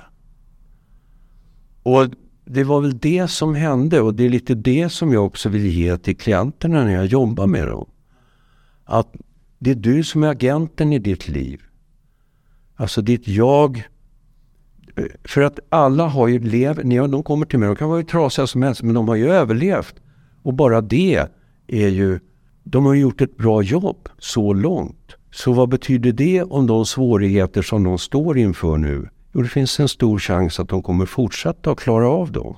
Och 1.82 2.06
det 2.44 2.64
var 2.64 2.80
väl 2.80 2.98
det 2.98 3.28
som 3.28 3.54
hände 3.54 4.00
och 4.00 4.14
det 4.14 4.24
är 4.24 4.30
lite 4.30 4.54
det 4.54 4.88
som 4.88 5.12
jag 5.12 5.26
också 5.26 5.48
vill 5.48 5.66
ge 5.66 5.98
till 5.98 6.16
klienterna 6.16 6.84
när 6.84 6.94
jag 6.94 7.06
jobbar 7.06 7.46
med 7.46 7.68
dem. 7.68 7.86
Att 8.84 9.14
det 9.64 9.70
är 9.70 9.74
du 9.74 10.04
som 10.04 10.22
är 10.22 10.28
agenten 10.28 10.92
i 10.92 10.98
ditt 10.98 11.28
liv. 11.28 11.62
Alltså 12.76 13.02
ditt 13.02 13.28
jag. 13.28 13.82
För 15.24 15.40
att 15.40 15.58
alla 15.68 16.06
har 16.06 16.28
ju 16.28 16.38
levt, 16.38 16.84
när 16.84 17.08
de 17.08 17.22
kommer 17.22 17.46
till 17.46 17.58
mig, 17.58 17.66
de 17.66 17.76
kan 17.76 17.88
vara 17.88 17.96
hur 17.96 18.06
trasiga 18.06 18.46
som 18.46 18.62
helst, 18.62 18.82
men 18.82 18.94
de 18.94 19.08
har 19.08 19.14
ju 19.14 19.30
överlevt. 19.30 19.94
Och 20.42 20.54
bara 20.54 20.80
det 20.80 21.28
är 21.66 21.88
ju, 21.88 22.20
de 22.62 22.84
har 22.86 22.94
gjort 22.94 23.20
ett 23.20 23.36
bra 23.36 23.62
jobb 23.62 24.08
så 24.18 24.52
långt. 24.52 25.14
Så 25.30 25.52
vad 25.52 25.68
betyder 25.68 26.12
det 26.12 26.42
om 26.42 26.66
de 26.66 26.86
svårigheter 26.86 27.62
som 27.62 27.84
de 27.84 27.98
står 27.98 28.38
inför 28.38 28.76
nu? 28.76 29.08
Jo, 29.32 29.42
det 29.42 29.48
finns 29.48 29.80
en 29.80 29.88
stor 29.88 30.18
chans 30.18 30.60
att 30.60 30.68
de 30.68 30.82
kommer 30.82 31.06
fortsätta 31.06 31.70
att 31.70 31.80
klara 31.80 32.08
av 32.08 32.32
dem. 32.32 32.56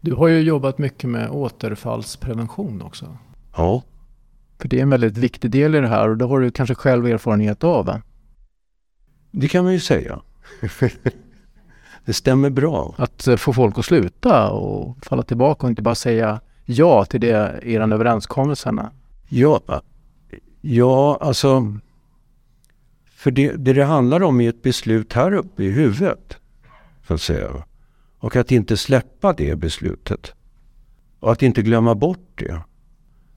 Du 0.00 0.14
har 0.14 0.28
ju 0.28 0.40
jobbat 0.40 0.78
mycket 0.78 1.10
med 1.10 1.30
återfallsprevention 1.30 2.82
också. 2.82 3.16
Ja. 3.56 3.82
För 4.62 4.68
det 4.68 4.78
är 4.78 4.82
en 4.82 4.90
väldigt 4.90 5.16
viktig 5.16 5.50
del 5.50 5.74
i 5.74 5.80
det 5.80 5.88
här 5.88 6.08
och 6.08 6.16
det 6.16 6.24
har 6.24 6.40
du 6.40 6.50
kanske 6.50 6.74
själv 6.74 7.06
erfarenhet 7.06 7.64
av? 7.64 7.86
Va? 7.86 8.02
Det 9.30 9.48
kan 9.48 9.64
man 9.64 9.72
ju 9.72 9.80
säga. 9.80 10.22
det 12.04 12.12
stämmer 12.12 12.50
bra. 12.50 12.94
Att 12.98 13.26
eh, 13.26 13.36
få 13.36 13.52
folk 13.52 13.78
att 13.78 13.84
sluta 13.84 14.50
och 14.50 15.04
falla 15.04 15.22
tillbaka 15.22 15.66
och 15.66 15.70
inte 15.70 15.82
bara 15.82 15.94
säga 15.94 16.40
ja 16.64 17.04
till 17.04 17.20
det 17.20 17.60
den 17.62 17.92
överenskommelserna. 17.92 18.92
Ja, 19.28 19.82
ja 20.60 21.18
alltså. 21.20 21.78
För 23.14 23.30
det, 23.30 23.52
det 23.52 23.72
det 23.72 23.84
handlar 23.84 24.22
om 24.22 24.40
är 24.40 24.48
ett 24.48 24.62
beslut 24.62 25.12
här 25.12 25.32
uppe 25.32 25.64
i 25.64 25.70
huvudet. 25.70 26.36
Så 27.06 27.14
att 27.14 27.20
säga. 27.20 27.48
Och 28.18 28.36
att 28.36 28.52
inte 28.52 28.76
släppa 28.76 29.32
det 29.32 29.56
beslutet. 29.56 30.32
Och 31.20 31.32
att 31.32 31.42
inte 31.42 31.62
glömma 31.62 31.94
bort 31.94 32.32
det. 32.34 32.62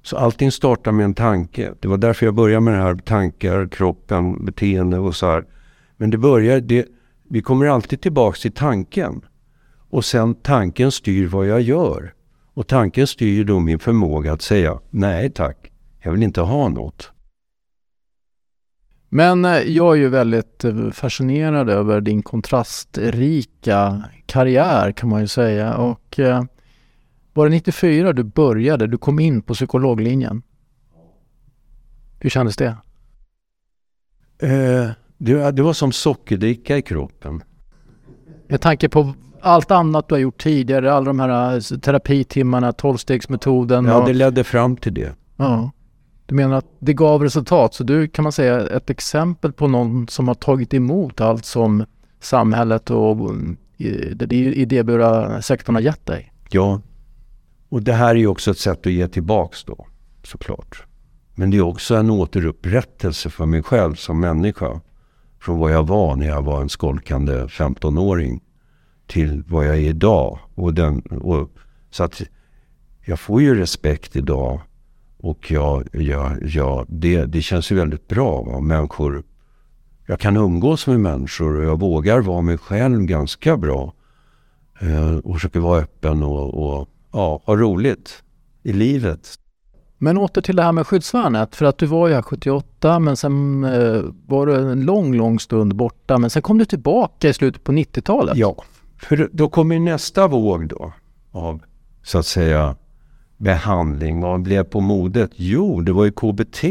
Så 0.05 0.17
allting 0.17 0.51
startar 0.51 0.91
med 0.91 1.03
en 1.03 1.13
tanke. 1.13 1.73
Det 1.79 1.87
var 1.87 1.97
därför 1.97 2.25
jag 2.25 2.35
började 2.35 2.61
med 2.61 2.73
det 2.73 2.81
här 2.81 2.95
tankar, 2.95 3.67
kroppen, 3.67 4.45
beteende 4.45 4.99
och 4.99 5.15
så 5.15 5.25
här. 5.25 5.45
Men 5.97 6.09
det 6.09 6.17
börjar, 6.17 6.61
det, 6.61 6.85
vi 7.29 7.41
kommer 7.41 7.65
alltid 7.65 8.01
tillbaks 8.01 8.41
till 8.41 8.51
tanken. 8.51 9.21
Och 9.89 10.05
sen 10.05 10.35
tanken 10.35 10.91
styr 10.91 11.27
vad 11.27 11.47
jag 11.47 11.61
gör. 11.61 12.13
Och 12.53 12.67
tanken 12.67 13.07
styr 13.07 13.43
då 13.43 13.59
min 13.59 13.79
förmåga 13.79 14.33
att 14.33 14.41
säga 14.41 14.79
nej 14.89 15.29
tack, 15.29 15.71
jag 16.01 16.11
vill 16.11 16.23
inte 16.23 16.41
ha 16.41 16.69
något. 16.69 17.11
Men 19.09 19.45
eh, 19.45 19.59
jag 19.59 19.93
är 19.93 19.99
ju 19.99 20.09
väldigt 20.09 20.63
eh, 20.63 20.89
fascinerad 20.91 21.69
över 21.69 22.01
din 22.01 22.21
kontrastrika 22.21 24.03
karriär 24.25 24.91
kan 24.91 25.09
man 25.09 25.21
ju 25.21 25.27
säga. 25.27 25.77
Och 25.77 26.19
eh, 26.19 26.43
var 27.35 27.45
det 27.45 27.51
94 27.51 28.13
du 28.13 28.23
började? 28.23 28.87
Du 28.87 28.97
kom 28.97 29.19
in 29.19 29.41
på 29.41 29.53
psykologlinjen. 29.53 30.41
Hur 32.19 32.29
kändes 32.29 32.55
det? 32.55 32.77
Eh, 34.39 34.89
det, 35.17 35.51
det 35.51 35.61
var 35.61 35.73
som 35.73 35.91
sockerdricka 35.91 36.77
i 36.77 36.81
kroppen. 36.81 37.43
Med 38.47 38.61
tanke 38.61 38.89
på 38.89 39.13
allt 39.41 39.71
annat 39.71 40.07
du 40.09 40.15
har 40.15 40.19
gjort 40.19 40.43
tidigare, 40.43 40.93
alla 40.93 41.05
de 41.05 41.19
här 41.19 41.55
eh, 41.55 41.79
terapitimmarna, 41.79 42.73
tolvstegsmetoden. 42.73 43.85
Ja, 43.85 43.97
och... 43.97 44.07
det 44.07 44.13
ledde 44.13 44.43
fram 44.43 44.77
till 44.77 44.93
det. 44.93 45.15
Ja. 45.37 45.71
Du 46.25 46.35
menar 46.35 46.57
att 46.57 46.71
det 46.79 46.93
gav 46.93 47.23
resultat, 47.23 47.73
så 47.73 47.83
du 47.83 48.07
kan 48.07 48.23
man 48.23 48.31
säga 48.31 48.67
ett 48.67 48.89
exempel 48.89 49.53
på 49.53 49.67
någon 49.67 50.07
som 50.07 50.27
har 50.27 50.35
tagit 50.35 50.73
emot 50.73 51.21
allt 51.21 51.45
som 51.45 51.85
samhället 52.19 52.89
och 52.89 53.29
eh, 53.77 54.09
den 54.15 54.31
idéburna 54.31 55.41
sektorn 55.41 55.75
har 55.75 55.81
gett 55.81 56.05
dig? 56.05 56.33
Ja, 56.49 56.81
och 57.75 57.83
det 57.83 57.93
här 57.93 58.09
är 58.09 58.19
ju 58.19 58.27
också 58.27 58.51
ett 58.51 58.57
sätt 58.57 58.85
att 58.85 58.91
ge 58.91 59.07
tillbaks 59.07 59.63
då, 59.63 59.87
såklart. 60.23 60.83
Men 61.35 61.51
det 61.51 61.57
är 61.57 61.61
också 61.61 61.95
en 61.95 62.09
återupprättelse 62.09 63.29
för 63.29 63.45
mig 63.45 63.63
själv 63.63 63.95
som 63.95 64.19
människa. 64.19 64.81
Från 65.39 65.59
vad 65.59 65.71
jag 65.71 65.87
var 65.87 66.15
när 66.15 66.27
jag 66.27 66.41
var 66.41 66.61
en 66.61 66.69
skolkande 66.69 67.33
15-åring 67.33 68.41
till 69.07 69.43
vad 69.47 69.67
jag 69.67 69.75
är 69.75 69.89
idag. 69.89 70.39
Och 70.55 70.73
den, 70.73 70.99
och, 71.01 71.49
så 71.89 72.03
att 72.03 72.21
jag 73.05 73.19
får 73.19 73.41
ju 73.41 73.55
respekt 73.55 74.15
idag. 74.15 74.61
Och 75.17 75.51
jag, 75.51 75.87
jag, 75.91 76.37
jag, 76.41 76.85
det, 76.89 77.25
det 77.25 77.41
känns 77.41 77.71
ju 77.71 77.75
väldigt 77.75 78.07
bra. 78.07 78.41
Va? 78.41 78.59
Människor, 78.59 79.23
jag 80.07 80.19
kan 80.19 80.37
umgås 80.37 80.87
med 80.87 80.99
människor 80.99 81.57
och 81.57 81.65
jag 81.65 81.79
vågar 81.79 82.19
vara 82.19 82.41
mig 82.41 82.57
själv 82.57 83.01
ganska 83.01 83.57
bra. 83.57 83.93
Eh, 84.79 85.17
och 85.17 85.35
försöker 85.35 85.59
vara 85.59 85.81
öppen 85.81 86.23
och, 86.23 86.79
och 86.79 86.89
ja, 87.15 87.41
ha 87.45 87.55
roligt 87.55 88.23
i 88.63 88.73
livet. 88.73 89.35
Men 89.97 90.17
åter 90.17 90.41
till 90.41 90.55
det 90.55 90.63
här 90.63 90.71
med 90.71 90.87
skyddsvärnet. 90.87 91.55
För 91.55 91.65
att 91.65 91.77
du 91.77 91.85
var 91.85 92.07
ju 92.07 92.13
här 92.13 92.21
78 92.21 92.99
men 92.99 93.17
sen 93.17 93.63
eh, 93.63 94.03
var 94.27 94.45
du 94.45 94.71
en 94.71 94.81
lång, 94.81 95.13
lång 95.13 95.39
stund 95.39 95.75
borta. 95.75 96.17
Men 96.17 96.29
sen 96.29 96.41
kom 96.41 96.57
du 96.57 96.65
tillbaka 96.65 97.29
i 97.29 97.33
slutet 97.33 97.63
på 97.63 97.71
90-talet. 97.71 98.37
Ja, 98.37 98.55
för 99.01 99.29
då 99.31 99.49
kommer 99.49 99.79
nästa 99.79 100.27
våg 100.27 100.67
då 100.67 100.93
av 101.31 101.61
så 102.03 102.17
att 102.17 102.25
säga 102.25 102.75
behandling. 103.37 104.21
Vad 104.21 104.41
blev 104.41 104.63
på 104.63 104.79
modet? 104.79 105.31
Jo, 105.35 105.81
det 105.81 105.91
var 105.93 106.05
ju 106.05 106.11
KBT. 106.11 106.63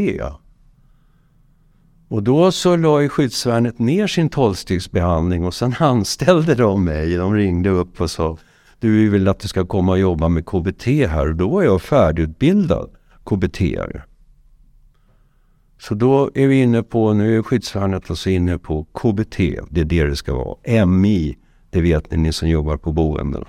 Och 2.07 2.23
då 2.23 2.51
så 2.51 2.75
la 2.75 3.01
ju 3.01 3.09
skyddsvärnet 3.09 3.79
ner 3.79 4.07
sin 4.07 4.29
tolvstegsbehandling 4.29 5.45
och 5.45 5.53
sen 5.53 5.75
anställde 5.79 6.55
de 6.55 6.83
mig. 6.83 7.15
De 7.15 7.33
ringde 7.33 7.69
upp 7.69 8.01
och 8.01 8.11
sa 8.11 8.37
du 8.85 9.09
vill 9.09 9.27
att 9.27 9.39
du 9.39 9.47
ska 9.47 9.65
komma 9.65 9.91
och 9.91 9.99
jobba 9.99 10.27
med 10.27 10.45
KBT 10.45 10.85
här. 10.85 11.27
Och 11.27 11.35
då 11.35 11.49
var 11.49 11.63
jag 11.63 11.81
färdigutbildad 11.81 12.89
KBT. 13.23 13.59
-are. 13.59 14.01
Så 15.79 15.95
då 15.95 16.31
är 16.33 16.47
vi 16.47 16.61
inne 16.61 16.83
på, 16.83 17.13
nu 17.13 17.37
är 17.37 17.43
skyddsvärnet 17.43 18.09
alltså 18.09 18.29
inne 18.29 18.57
på 18.57 18.83
KBT. 18.83 19.37
Det 19.69 19.81
är 19.81 19.85
det 19.85 20.03
det 20.03 20.15
ska 20.15 20.33
vara. 20.35 20.85
MI, 20.85 21.37
det 21.69 21.81
vet 21.81 22.11
ni, 22.11 22.17
ni 22.17 22.33
som 22.33 22.49
jobbar 22.49 22.77
på 22.77 22.91
boenden. 22.91 23.45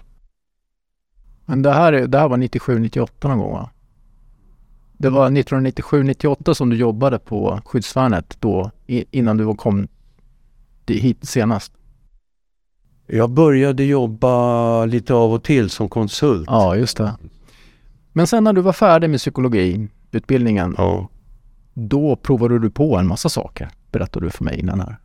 Men 1.44 1.62
det 1.62 1.72
här, 1.72 1.92
det 1.92 2.18
här 2.18 2.28
var 2.28 2.36
97-98 2.36 3.28
någon 3.28 3.38
gång 3.38 3.52
va? 3.52 3.70
Det 4.92 5.10
var 5.10 5.30
1997-98 5.30 6.54
som 6.54 6.70
du 6.70 6.76
jobbade 6.76 7.18
på 7.18 7.60
skyddsvärnet 7.64 8.36
då 8.40 8.70
innan 8.86 9.36
du 9.36 9.54
kom 9.54 9.88
hit 10.86 11.28
senast? 11.28 11.72
Jag 13.06 13.30
började 13.30 13.84
jobba 13.84 14.84
lite 14.84 15.14
av 15.14 15.32
och 15.32 15.42
till 15.42 15.70
som 15.70 15.88
konsult. 15.88 16.44
Ja, 16.46 16.76
just 16.76 16.96
det. 16.96 17.12
Men 18.12 18.26
sen 18.26 18.44
när 18.44 18.52
du 18.52 18.60
var 18.60 18.72
färdig 18.72 19.10
med 19.10 19.18
psykologiutbildningen, 19.18 20.74
ja. 20.78 21.08
då 21.74 22.16
provade 22.16 22.58
du 22.58 22.70
på 22.70 22.96
en 22.96 23.06
massa 23.06 23.28
saker, 23.28 23.68
berättade 23.92 24.26
du 24.26 24.30
för 24.30 24.44
mig 24.44 24.60
innan 24.60 24.80
här. 24.80 24.96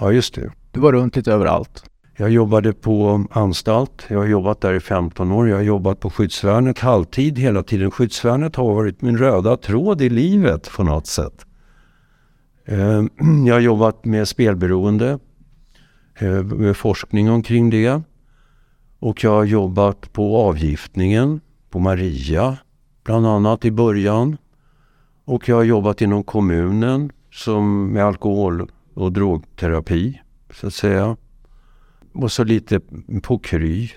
Ja, 0.00 0.12
just 0.12 0.34
det. 0.34 0.50
Du 0.70 0.80
var 0.80 0.92
runt 0.92 1.16
lite 1.16 1.32
överallt. 1.32 1.84
Jag 2.18 2.30
jobbade 2.30 2.72
på 2.72 3.24
anstalt. 3.30 4.06
Jag 4.08 4.18
har 4.18 4.26
jobbat 4.26 4.60
där 4.60 4.74
i 4.74 4.80
15 4.80 5.32
år. 5.32 5.48
Jag 5.48 5.56
har 5.56 5.62
jobbat 5.62 6.00
på 6.00 6.10
skyddsvärnet 6.10 6.78
halvtid 6.78 7.38
hela 7.38 7.62
tiden. 7.62 7.90
Skyddsvärnet 7.90 8.56
har 8.56 8.74
varit 8.74 9.02
min 9.02 9.18
röda 9.18 9.56
tråd 9.56 10.02
i 10.02 10.08
livet 10.08 10.70
på 10.76 10.82
något 10.82 11.06
sätt. 11.06 11.46
Eh, 12.64 13.02
jag 13.46 13.54
har 13.54 13.60
jobbat 13.60 14.04
med 14.04 14.28
spelberoende. 14.28 15.18
Eh, 16.18 16.42
med 16.44 16.76
forskning 16.76 17.30
omkring 17.30 17.70
det. 17.70 18.02
Och 18.98 19.24
jag 19.24 19.30
har 19.30 19.44
jobbat 19.44 20.12
på 20.12 20.36
avgiftningen 20.36 21.40
på 21.70 21.78
Maria 21.78 22.58
bland 23.04 23.26
annat 23.26 23.64
i 23.64 23.70
början. 23.70 24.36
Och 25.24 25.48
jag 25.48 25.56
har 25.56 25.62
jobbat 25.62 26.00
inom 26.00 26.24
kommunen 26.24 27.12
som 27.32 27.92
med 27.92 28.04
alkohol 28.04 28.70
och 28.94 29.12
drogterapi 29.12 30.20
så 30.50 30.66
att 30.66 30.74
säga. 30.74 31.16
Och 32.12 32.32
så 32.32 32.44
lite 32.44 32.80
på 33.22 33.38
Kry. 33.38 33.90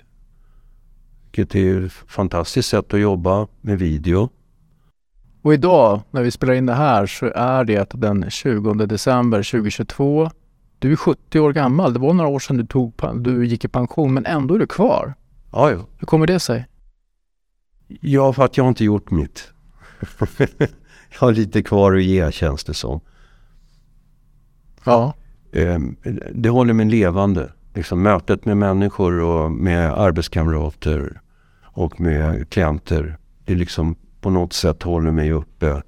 Vilket 1.23 1.55
är 1.55 1.85
ett 1.85 1.91
fantastiskt 1.91 2.69
sätt 2.69 2.93
att 2.93 2.99
jobba 2.99 3.47
med 3.61 3.79
video. 3.79 4.29
Och 5.41 5.53
idag 5.53 6.01
när 6.11 6.23
vi 6.23 6.31
spelar 6.31 6.53
in 6.53 6.65
det 6.65 6.73
här 6.73 7.05
så 7.05 7.31
är 7.35 7.63
det 7.63 7.89
den 7.93 8.29
20 8.29 8.73
december 8.73 9.51
2022. 9.51 10.29
Du 10.79 10.91
är 10.91 10.95
70 10.95 11.39
år 11.39 11.53
gammal. 11.53 11.93
Det 11.93 11.99
var 11.99 12.13
några 12.13 12.29
år 12.29 12.39
sedan 12.39 12.57
du, 12.57 12.65
tog, 12.65 12.93
du 13.15 13.45
gick 13.45 13.65
i 13.65 13.67
pension 13.67 14.13
men 14.13 14.25
ändå 14.25 14.55
är 14.55 14.59
du 14.59 14.67
kvar. 14.67 15.13
Ja, 15.51 15.71
ja. 15.71 15.85
Hur 15.97 16.07
kommer 16.07 16.27
det 16.27 16.39
sig? 16.39 16.67
Ja, 17.87 18.33
för 18.33 18.45
att 18.45 18.57
jag 18.57 18.67
inte 18.67 18.83
gjort 18.83 19.11
mitt. 19.11 19.51
jag 21.09 21.19
har 21.19 21.31
lite 21.31 21.63
kvar 21.63 21.95
att 21.95 22.03
ge 22.03 22.31
känns 22.31 22.63
det 22.63 22.73
som. 22.73 23.01
Ja. 24.83 25.13
Ehm, 25.51 25.95
det 26.31 26.49
håller 26.49 26.73
mig 26.73 26.85
levande. 26.85 27.51
Liksom 27.73 28.01
mötet 28.01 28.45
med 28.45 28.57
människor 28.57 29.21
och 29.21 29.51
med 29.51 29.93
arbetskamrater 29.93 31.21
och 31.63 32.01
med 32.01 32.49
klienter. 32.49 33.17
Det 33.45 33.55
liksom 33.55 33.95
på 34.21 34.29
något 34.29 34.53
sätt 34.53 34.83
håller 34.83 35.11
mig 35.11 35.31
uppe 35.31 35.81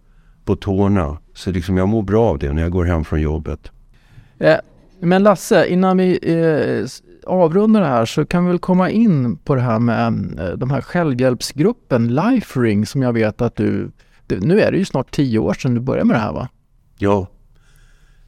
på 0.45 0.55
tårna. 0.55 1.17
Så 1.33 1.51
liksom 1.51 1.77
jag 1.77 1.89
mår 1.89 2.01
bra 2.01 2.29
av 2.29 2.39
det 2.39 2.53
när 2.53 2.62
jag 2.62 2.71
går 2.71 2.86
hem 2.86 3.03
från 3.03 3.21
jobbet. 3.21 3.71
Men 5.01 5.24
Lasse, 5.24 5.67
innan 5.67 5.98
vi 5.98 6.20
eh, 6.22 6.88
avrundar 7.25 7.81
det 7.81 7.88
här 7.88 8.05
så 8.05 8.25
kan 8.25 8.46
vi 8.46 8.51
väl 8.51 8.60
komma 8.60 8.89
in 8.89 9.38
på 9.38 9.55
det 9.55 9.62
här 9.62 9.79
med 9.79 10.08
eh, 10.39 10.58
de 10.58 10.72
här 10.72 10.81
självhjälpsgruppen 10.81 12.15
Lifering 12.15 12.86
som 12.86 13.01
jag 13.01 13.13
vet 13.13 13.41
att 13.41 13.55
du... 13.55 13.91
Nu 14.27 14.62
är 14.62 14.72
det 14.72 14.77
ju 14.77 14.86
snart 14.86 15.12
tio 15.12 15.39
år 15.39 15.53
sedan 15.53 15.74
du 15.74 15.81
började 15.81 16.08
med 16.08 16.15
det 16.15 16.20
här 16.20 16.34
va? 16.34 16.50
Ja. 16.98 17.27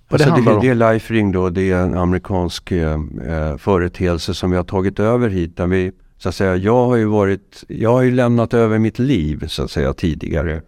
Alltså 0.08 0.30
det, 0.30 0.42
det, 0.42 0.60
det 0.62 0.70
är 0.70 0.94
Lifering 0.94 1.32
då, 1.32 1.50
det 1.50 1.72
är 1.72 1.77
en 1.77 1.98
amerikansk 1.98 2.72
eh, 2.72 3.00
eh, 3.27 3.58
företeelse 3.58 4.34
som 4.34 4.51
vi 4.51 4.58
har 4.58 4.63
tagit 4.63 5.00
över 5.00 5.30
hit. 5.30 5.58
Där 5.58 5.68
vi, 5.68 5.92
så 6.18 6.30
att 6.30 6.36
säga, 6.36 6.56
jag 6.56 6.86
har 6.86 6.96
ju 6.96 7.06
varit, 7.06 7.63
jag 7.68 7.92
har 7.92 8.01
ju 8.01 8.12
lämnat 8.12 8.53
över 8.53 8.80
mitt 8.80 9.00
liv 9.00 9.48
så 9.48 9.63
att 9.63 9.72
säga 9.72 9.94
tidigare. 9.94 10.62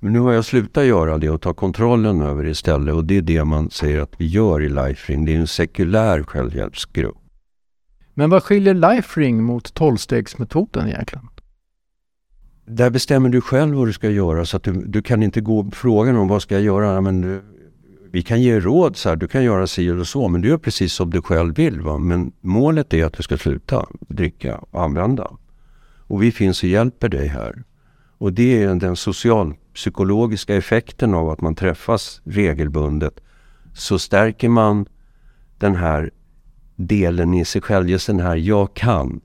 Men 0.00 0.12
nu 0.12 0.18
har 0.18 0.32
jag 0.32 0.44
slutat 0.44 0.84
göra 0.84 1.18
det 1.18 1.30
och 1.30 1.40
ta 1.40 1.54
kontrollen 1.54 2.22
över 2.22 2.44
det 2.44 2.50
istället 2.50 2.94
och 2.94 3.04
det 3.04 3.16
är 3.16 3.22
det 3.22 3.44
man 3.44 3.70
säger 3.70 4.00
att 4.00 4.12
vi 4.18 4.26
gör 4.26 4.62
i 4.62 4.68
Lifering. 4.68 5.24
Det 5.24 5.34
är 5.34 5.38
en 5.38 5.46
sekulär 5.46 6.22
självhjälpsgrupp. 6.22 7.16
Men 8.14 8.30
vad 8.30 8.42
skiljer 8.42 8.74
Lifering 8.74 9.42
mot 9.42 9.74
tolvstegsmetoden 9.74 10.88
egentligen? 10.88 11.28
Där 12.66 12.90
bestämmer 12.90 13.28
du 13.28 13.40
själv 13.40 13.74
vad 13.74 13.88
du 13.88 13.92
ska 13.92 14.10
göra 14.10 14.44
så 14.44 14.56
att 14.56 14.62
du, 14.62 14.72
du 14.72 15.02
kan 15.02 15.22
inte 15.22 15.40
gå 15.40 15.70
frågan 15.72 16.16
om 16.16 16.28
vad 16.28 16.42
ska 16.42 16.54
jag 16.54 16.64
göra. 16.64 17.00
Men 17.00 17.20
du, 17.20 17.42
vi 18.10 18.22
kan 18.22 18.42
ge 18.42 18.60
råd 18.60 18.96
så 18.96 19.08
här, 19.08 19.16
du 19.16 19.28
kan 19.28 19.44
göra 19.44 19.66
si 19.66 19.88
eller 19.88 20.04
så 20.04 20.28
men 20.28 20.40
du 20.40 20.48
gör 20.48 20.58
precis 20.58 20.92
som 20.92 21.10
du 21.10 21.22
själv 21.22 21.54
vill. 21.54 21.80
Va? 21.80 21.98
Men 21.98 22.32
målet 22.40 22.94
är 22.94 23.04
att 23.04 23.12
du 23.12 23.22
ska 23.22 23.38
sluta 23.38 23.86
dricka 24.00 24.58
och 24.70 24.82
använda. 24.82 25.30
Och 25.98 26.22
vi 26.22 26.32
finns 26.32 26.62
och 26.62 26.68
hjälper 26.68 27.08
dig 27.08 27.26
här. 27.26 27.62
Och 28.18 28.32
det 28.32 28.62
är 28.62 28.74
den 28.74 28.96
psykologiska 29.78 30.54
effekten 30.54 31.14
av 31.14 31.30
att 31.30 31.40
man 31.40 31.54
träffas 31.54 32.20
regelbundet. 32.24 33.20
Så 33.74 33.98
stärker 33.98 34.48
man 34.48 34.86
den 35.58 35.76
här 35.76 36.10
delen 36.76 37.34
i 37.34 37.44
sig 37.44 37.62
själv, 37.62 37.88
just 37.88 38.06
den 38.06 38.20
här 38.20 38.36
jag 38.36 38.74
kan, 38.74 39.20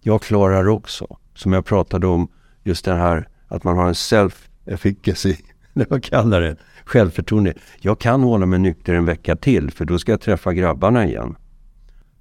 jag 0.00 0.22
klarar 0.22 0.68
också. 0.68 1.16
Som 1.34 1.52
jag 1.52 1.64
pratade 1.64 2.06
om, 2.06 2.28
just 2.62 2.84
det 2.84 2.94
här 2.94 3.28
att 3.48 3.64
man 3.64 3.76
har 3.76 3.88
en 3.88 3.94
self-efficacy, 3.94 5.36
eller 5.74 5.86
vad 5.90 6.04
kallar 6.04 6.40
det, 6.40 6.56
självförtroende. 6.84 7.54
Jag 7.80 7.98
kan 7.98 8.22
hålla 8.22 8.46
mig 8.46 8.58
nykter 8.58 8.94
en 8.94 9.04
vecka 9.04 9.36
till 9.36 9.70
för 9.70 9.84
då 9.84 9.98
ska 9.98 10.12
jag 10.12 10.20
träffa 10.20 10.52
grabbarna 10.52 11.06
igen. 11.06 11.36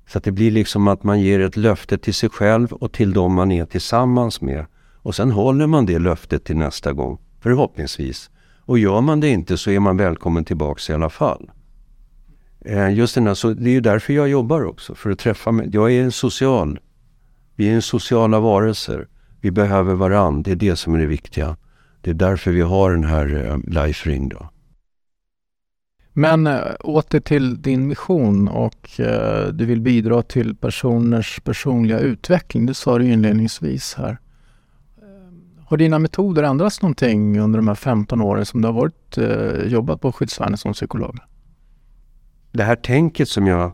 Så 0.08 0.18
att 0.18 0.24
det 0.24 0.32
blir 0.32 0.52
liksom 0.52 0.88
att 0.88 1.04
man 1.04 1.22
ger 1.22 1.40
ett 1.40 1.58
löfte 1.58 1.98
till 1.98 2.14
sig 2.14 2.30
själv 2.30 2.74
och 2.74 2.92
till 2.92 3.14
dem 3.14 3.34
man 3.34 3.52
är 3.52 3.66
tillsammans 3.66 4.42
med. 4.42 4.66
Och 5.04 5.16
sen 5.16 5.32
håller 5.32 5.68
man 5.68 5.86
det 5.86 6.00
löftet 6.00 6.44
till 6.44 6.58
nästa 6.58 6.94
gång, 6.94 7.18
förhoppningsvis. 7.42 8.30
Och 8.66 8.80
gör 8.80 9.02
man 9.02 9.20
det 9.20 9.30
inte 9.30 9.58
så 9.58 9.72
är 9.72 9.80
man 9.80 9.98
välkommen 9.98 10.46
tillbaks 10.46 10.90
i 10.90 10.94
alla 10.94 11.10
fall. 11.10 11.52
Eh, 12.66 12.94
just 12.94 13.16
den 13.16 13.28
här, 13.28 13.34
så 13.34 13.54
det 13.54 13.70
är 13.70 13.74
ju 13.74 13.82
därför 13.82 14.14
jag 14.14 14.30
jobbar 14.30 14.64
också, 14.64 14.96
för 14.96 15.10
att 15.10 15.20
träffa 15.20 15.52
mig. 15.52 15.70
Jag 15.74 15.92
är 15.92 16.04
en 16.04 16.12
social, 16.12 16.80
vi 17.56 17.70
är 17.70 17.74
en 17.74 17.82
sociala 17.82 18.40
varelser. 18.40 19.08
Vi 19.42 19.52
behöver 19.52 19.94
varandra. 19.94 20.42
det 20.44 20.52
är 20.52 20.56
det 20.56 20.76
som 20.76 20.96
är 20.96 21.00
det 21.00 21.06
viktiga. 21.06 21.58
Det 22.02 22.10
är 22.10 22.14
därför 22.14 22.52
vi 22.52 22.62
har 22.62 22.92
den 22.92 23.04
här 23.04 23.46
eh, 23.46 23.58
Life 23.72 24.10
Ring 24.10 24.30
då. 24.30 24.50
Men 26.14 26.48
eh, 26.48 26.62
åter 26.80 27.20
till 27.20 27.62
din 27.62 27.88
mission 27.88 28.48
och 28.48 28.90
du 29.54 29.66
vill 29.66 29.82
bidra 29.82 30.22
till 30.22 30.56
personers 30.56 31.40
personliga 31.40 32.00
utveckling. 32.00 32.66
Det 32.66 32.74
sa 32.74 32.98
du 32.98 33.06
inledningsvis 33.06 33.94
här. 33.94 34.18
Har 35.72 35.78
dina 35.78 36.00
metoder 36.00 36.44
ändrats 36.44 36.82
någonting 36.82 37.40
under 37.40 37.60
de 37.60 37.68
här 37.68 37.76
15 37.76 38.22
åren 38.22 38.46
som 38.46 38.62
du 38.62 38.68
har 38.68 38.74
varit, 38.74 39.18
eh, 39.18 39.68
jobbat 39.68 40.02
på 40.02 40.12
skyddsvärnet 40.12 40.60
som 40.60 40.74
psykolog? 40.74 41.20
det 42.52 42.64
här 42.64 42.76
tänket 42.76 43.30
som 43.30 43.48
jag 43.48 43.72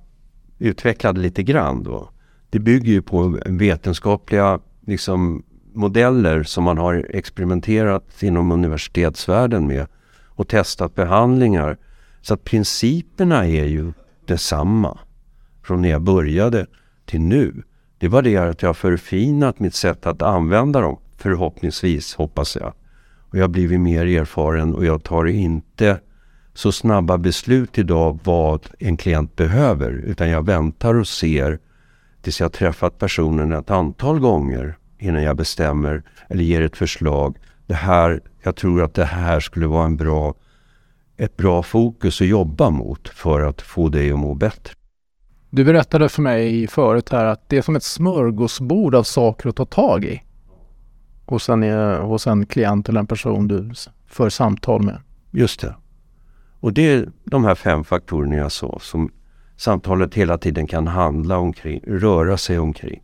utvecklade 0.59 1.19
lite 1.19 1.43
grann 1.43 1.83
då. 1.83 2.09
Det 2.49 2.59
bygger 2.59 2.91
ju 2.91 3.01
på 3.01 3.39
vetenskapliga 3.45 4.59
liksom, 4.85 5.43
modeller 5.73 6.43
som 6.43 6.63
man 6.63 6.77
har 6.77 7.07
experimenterat 7.09 8.23
inom 8.23 8.51
universitetsvärlden 8.51 9.67
med 9.67 9.87
och 10.25 10.47
testat 10.47 10.95
behandlingar. 10.95 11.77
Så 12.21 12.33
att 12.33 12.43
principerna 12.43 13.47
är 13.47 13.65
ju 13.65 13.93
detsamma 14.25 14.99
från 15.63 15.81
när 15.81 15.89
jag 15.89 16.01
började 16.01 16.65
till 17.05 17.21
nu. 17.21 17.63
Det 17.97 18.07
var 18.07 18.21
det 18.21 18.37
att 18.37 18.61
jag 18.61 18.69
har 18.69 18.73
förfinat 18.73 19.59
mitt 19.59 19.75
sätt 19.75 20.05
att 20.05 20.21
använda 20.21 20.81
dem, 20.81 20.97
förhoppningsvis, 21.17 22.15
hoppas 22.15 22.55
jag. 22.55 22.73
Och 23.29 23.37
jag 23.37 23.43
har 23.43 23.49
blivit 23.49 23.79
mer 23.79 24.05
erfaren 24.05 24.75
och 24.75 24.85
jag 24.85 25.03
tar 25.03 25.25
inte 25.25 25.99
så 26.53 26.71
snabba 26.71 27.17
beslut 27.17 27.77
idag 27.77 28.19
vad 28.23 28.67
en 28.79 28.97
klient 28.97 29.35
behöver. 29.35 29.91
Utan 29.91 30.29
jag 30.29 30.45
väntar 30.45 30.95
och 30.95 31.07
ser 31.07 31.59
tills 32.21 32.39
jag 32.39 32.53
träffat 32.53 32.99
personen 32.99 33.51
ett 33.51 33.71
antal 33.71 34.19
gånger 34.19 34.77
innan 34.99 35.23
jag 35.23 35.37
bestämmer 35.37 36.03
eller 36.29 36.43
ger 36.43 36.61
ett 36.61 36.77
förslag. 36.77 37.37
Det 37.65 37.73
här, 37.73 38.21
jag 38.43 38.55
tror 38.55 38.83
att 38.83 38.93
det 38.93 39.05
här 39.05 39.39
skulle 39.39 39.67
vara 39.67 39.85
en 39.85 39.97
bra, 39.97 40.33
ett 41.17 41.37
bra 41.37 41.63
fokus 41.63 42.21
att 42.21 42.27
jobba 42.27 42.69
mot 42.69 43.09
för 43.09 43.41
att 43.41 43.61
få 43.61 43.89
dig 43.89 44.11
att 44.11 44.19
må 44.19 44.33
bättre. 44.33 44.73
Du 45.49 45.63
berättade 45.63 46.09
för 46.09 46.21
mig 46.21 46.67
förut 46.67 47.09
här 47.09 47.25
att 47.25 47.49
det 47.49 47.57
är 47.57 47.61
som 47.61 47.75
ett 47.75 47.83
smörgåsbord 47.83 48.95
av 48.95 49.03
saker 49.03 49.49
att 49.49 49.55
ta 49.55 49.65
tag 49.65 50.05
i 50.05 50.21
hos 51.27 51.49
en, 51.49 51.63
eh, 51.63 52.05
hos 52.05 52.27
en 52.27 52.45
klient 52.45 52.89
eller 52.89 52.99
en 52.99 53.07
person 53.07 53.47
du 53.47 53.71
för 54.07 54.29
samtal 54.29 54.83
med. 54.83 54.97
Just 55.31 55.61
det. 55.61 55.75
Och 56.59 56.73
det 56.73 56.93
är 56.93 57.09
de 57.23 57.45
här 57.45 57.55
fem 57.55 57.83
faktorerna 57.83 58.35
jag 58.35 58.51
sa 58.51 58.77
som 58.81 59.11
samtalet 59.57 60.13
hela 60.13 60.37
tiden 60.37 60.67
kan 60.67 60.87
handla 60.87 61.37
omkring, 61.37 61.81
röra 61.87 62.37
sig 62.37 62.59
omkring. 62.59 63.03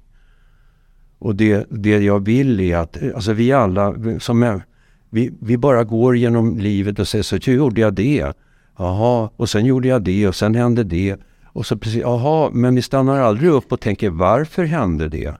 Och 1.19 1.35
det, 1.35 1.67
det 1.69 1.99
jag 1.99 2.25
vill 2.25 2.59
är 2.59 2.77
att, 2.77 2.97
alltså 3.15 3.33
vi 3.33 3.51
alla, 3.51 3.95
som 4.19 4.43
är, 4.43 4.61
vi, 5.09 5.33
vi 5.41 5.57
bara 5.57 5.83
går 5.83 6.17
genom 6.17 6.57
livet 6.57 6.99
och 6.99 7.07
säger 7.07 7.23
så, 7.23 7.37
hur 7.45 7.57
gjorde 7.57 7.81
jag 7.81 7.93
det. 7.93 8.33
Jaha, 8.77 9.29
och 9.35 9.49
sen 9.49 9.65
gjorde 9.65 9.87
jag 9.87 10.03
det 10.03 10.27
och 10.27 10.35
sen 10.35 10.55
hände 10.55 10.83
det. 10.83 11.19
Och 11.45 11.65
så 11.65 11.77
precis, 11.77 12.01
jaha, 12.01 12.49
men 12.53 12.75
vi 12.75 12.81
stannar 12.81 13.19
aldrig 13.19 13.49
upp 13.49 13.71
och 13.71 13.79
tänker 13.79 14.09
varför 14.09 14.63
hände 14.63 15.09
det? 15.09 15.35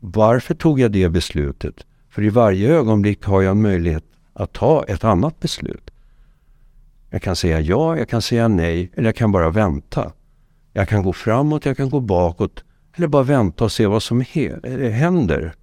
Varför 0.00 0.54
tog 0.54 0.80
jag 0.80 0.92
det 0.92 1.08
beslutet? 1.08 1.86
För 2.10 2.24
i 2.24 2.28
varje 2.28 2.70
ögonblick 2.70 3.24
har 3.24 3.42
jag 3.42 3.50
en 3.50 3.62
möjlighet 3.62 4.04
att 4.32 4.52
ta 4.52 4.84
ett 4.84 5.04
annat 5.04 5.40
beslut. 5.40 5.90
Jag 7.10 7.22
kan 7.22 7.36
säga 7.36 7.60
ja, 7.60 7.96
jag 7.96 8.08
kan 8.08 8.22
säga 8.22 8.48
nej 8.48 8.90
eller 8.94 9.08
jag 9.08 9.16
kan 9.16 9.32
bara 9.32 9.50
vänta. 9.50 10.12
Jag 10.72 10.88
kan 10.88 11.02
gå 11.02 11.12
framåt, 11.12 11.66
jag 11.66 11.76
kan 11.76 11.90
gå 11.90 12.00
bakåt 12.00 12.64
eller 12.96 13.08
bara 13.08 13.22
vänta 13.22 13.64
och 13.64 13.72
se 13.72 13.86
vad 13.86 14.02
som 14.02 14.20
eh, 14.20 14.90
händer. 14.90 15.54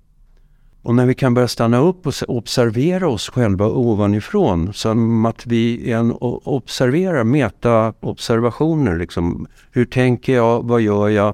Och 0.81 0.95
när 0.95 1.05
vi 1.05 1.13
kan 1.13 1.33
börja 1.33 1.47
stanna 1.47 1.77
upp 1.77 2.07
och 2.07 2.13
observera 2.27 3.07
oss 3.07 3.29
själva 3.29 3.67
ovanifrån 3.67 4.73
som 4.73 5.25
att 5.25 5.45
vi 5.45 5.91
en 5.91 6.11
observerar, 6.19 7.23
meta-observationer. 7.23 8.97
Liksom. 8.97 9.47
Hur 9.71 9.85
tänker 9.85 10.35
jag? 10.35 10.63
Vad 10.63 10.81
gör 10.81 11.09
jag? 11.09 11.33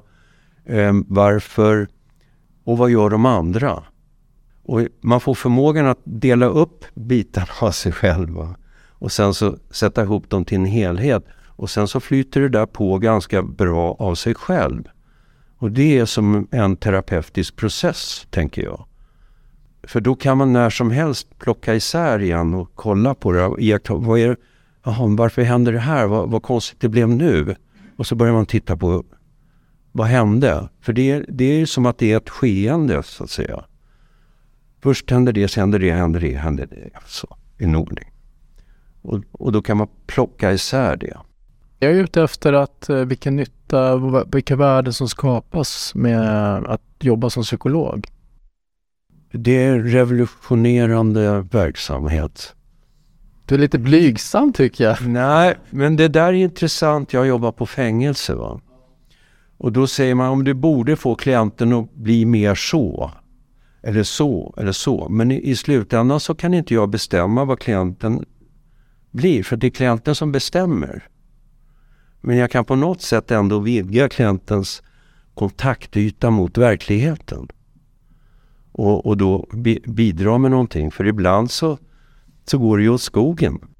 Eh, 0.64 0.92
varför? 1.06 1.88
Och 2.64 2.78
vad 2.78 2.90
gör 2.90 3.10
de 3.10 3.26
andra? 3.26 3.82
Och 4.62 4.80
man 5.00 5.20
får 5.20 5.34
förmågan 5.34 5.86
att 5.86 6.00
dela 6.04 6.46
upp 6.46 6.84
bitarna 6.94 7.52
av 7.60 7.70
sig 7.70 7.92
själva 7.92 8.56
och 9.02 9.12
sen 9.12 9.34
så 9.34 9.56
sätta 9.70 10.02
ihop 10.02 10.30
dem 10.30 10.44
till 10.44 10.58
en 10.58 10.66
helhet. 10.66 11.24
Och 11.46 11.70
sen 11.70 11.88
så 11.88 12.00
flyter 12.00 12.40
det 12.40 12.48
där 12.48 12.66
på 12.66 12.98
ganska 12.98 13.42
bra 13.42 13.96
av 13.98 14.14
sig 14.14 14.34
själv. 14.34 14.88
Och 15.58 15.70
det 15.70 15.98
är 15.98 16.04
som 16.04 16.48
en 16.50 16.76
terapeutisk 16.76 17.56
process, 17.56 18.26
tänker 18.30 18.62
jag. 18.62 18.84
För 19.82 20.00
då 20.00 20.14
kan 20.14 20.38
man 20.38 20.52
när 20.52 20.70
som 20.70 20.90
helst 20.90 21.38
plocka 21.38 21.74
isär 21.74 22.18
igen 22.18 22.54
och 22.54 22.70
kolla 22.74 23.14
på 23.14 23.32
det. 23.32 23.44
Och 23.44 23.60
iaktta, 23.60 23.94
vad 23.94 24.18
är, 24.18 24.36
aha, 24.82 25.06
varför 25.06 25.42
händer 25.42 25.72
det 25.72 25.78
här? 25.78 26.06
Vad, 26.06 26.30
vad 26.30 26.42
konstigt 26.42 26.80
det 26.80 26.88
blev 26.88 27.08
nu. 27.08 27.56
Och 27.96 28.06
så 28.06 28.14
börjar 28.14 28.34
man 28.34 28.46
titta 28.46 28.76
på 28.76 29.04
vad 29.92 30.06
hände? 30.06 30.68
För 30.80 30.92
det, 30.92 31.24
det 31.28 31.44
är 31.44 31.66
som 31.66 31.86
att 31.86 31.98
det 31.98 32.12
är 32.12 32.16
ett 32.16 32.30
skeende 32.30 33.02
så 33.02 33.24
att 33.24 33.30
säga. 33.30 33.64
Först 34.82 35.10
händer 35.10 35.32
det, 35.32 35.48
sen 35.48 35.60
händer 35.60 35.78
det, 35.78 35.90
händer 35.92 36.20
det, 36.20 36.36
händer 36.36 36.66
det. 36.66 36.90
Så, 37.06 37.36
i 37.58 37.64
en 37.64 37.74
ordning. 37.74 38.10
Och, 39.02 39.22
och 39.32 39.52
då 39.52 39.62
kan 39.62 39.76
man 39.76 39.88
plocka 40.06 40.52
isär 40.52 40.96
det. 40.96 41.16
Jag 41.78 41.90
är 41.90 41.94
ute 41.94 42.22
efter 42.22 42.52
att 42.52 42.88
eh, 42.88 42.96
vilken 42.96 43.36
nytta, 43.36 44.00
vilka 44.32 44.56
värden 44.56 44.92
som 44.92 45.08
skapas 45.08 45.94
med 45.94 46.64
att 46.64 46.82
jobba 47.00 47.30
som 47.30 47.42
psykolog. 47.42 48.06
Det 49.32 49.64
är 49.64 49.78
revolutionerande 49.78 51.40
verksamhet. 51.40 52.54
Du 53.46 53.54
är 53.54 53.58
lite 53.58 53.78
blygsam 53.78 54.52
tycker 54.52 54.84
jag. 54.84 55.08
Nej, 55.08 55.54
men 55.70 55.96
det 55.96 56.08
där 56.08 56.28
är 56.28 56.32
intressant. 56.32 57.12
Jag 57.12 57.26
jobbar 57.26 57.52
på 57.52 57.66
fängelse. 57.66 58.34
Va? 58.34 58.60
Och 59.58 59.72
då 59.72 59.86
säger 59.86 60.14
man 60.14 60.28
om 60.28 60.44
du 60.44 60.54
borde 60.54 60.96
få 60.96 61.14
klienten 61.14 61.72
att 61.72 61.94
bli 61.94 62.24
mer 62.24 62.54
så. 62.54 63.10
Eller 63.82 64.02
så, 64.02 64.54
eller 64.56 64.72
så. 64.72 65.08
Men 65.08 65.30
i, 65.30 65.50
i 65.50 65.56
slutändan 65.56 66.20
så 66.20 66.34
kan 66.34 66.54
inte 66.54 66.74
jag 66.74 66.90
bestämma 66.90 67.44
vad 67.44 67.60
klienten 67.60 68.24
blir. 69.10 69.42
För 69.42 69.56
det 69.56 69.66
är 69.66 69.70
klienten 69.70 70.14
som 70.14 70.32
bestämmer. 70.32 71.08
Men 72.20 72.36
jag 72.36 72.50
kan 72.50 72.64
på 72.64 72.74
något 72.74 73.02
sätt 73.02 73.30
ändå 73.30 73.58
vidga 73.58 74.08
klientens 74.08 74.82
kontaktyta 75.34 76.30
mot 76.30 76.58
verkligheten. 76.58 77.48
Och, 78.72 79.06
och 79.06 79.16
då 79.16 79.48
bi, 79.52 79.82
bidra 79.86 80.38
med 80.38 80.50
någonting. 80.50 80.90
För 80.90 81.06
ibland 81.06 81.50
så, 81.50 81.78
så 82.44 82.58
går 82.58 82.76
det 82.76 82.82
ju 82.82 82.90
åt 82.90 83.02
skogen. 83.02 83.71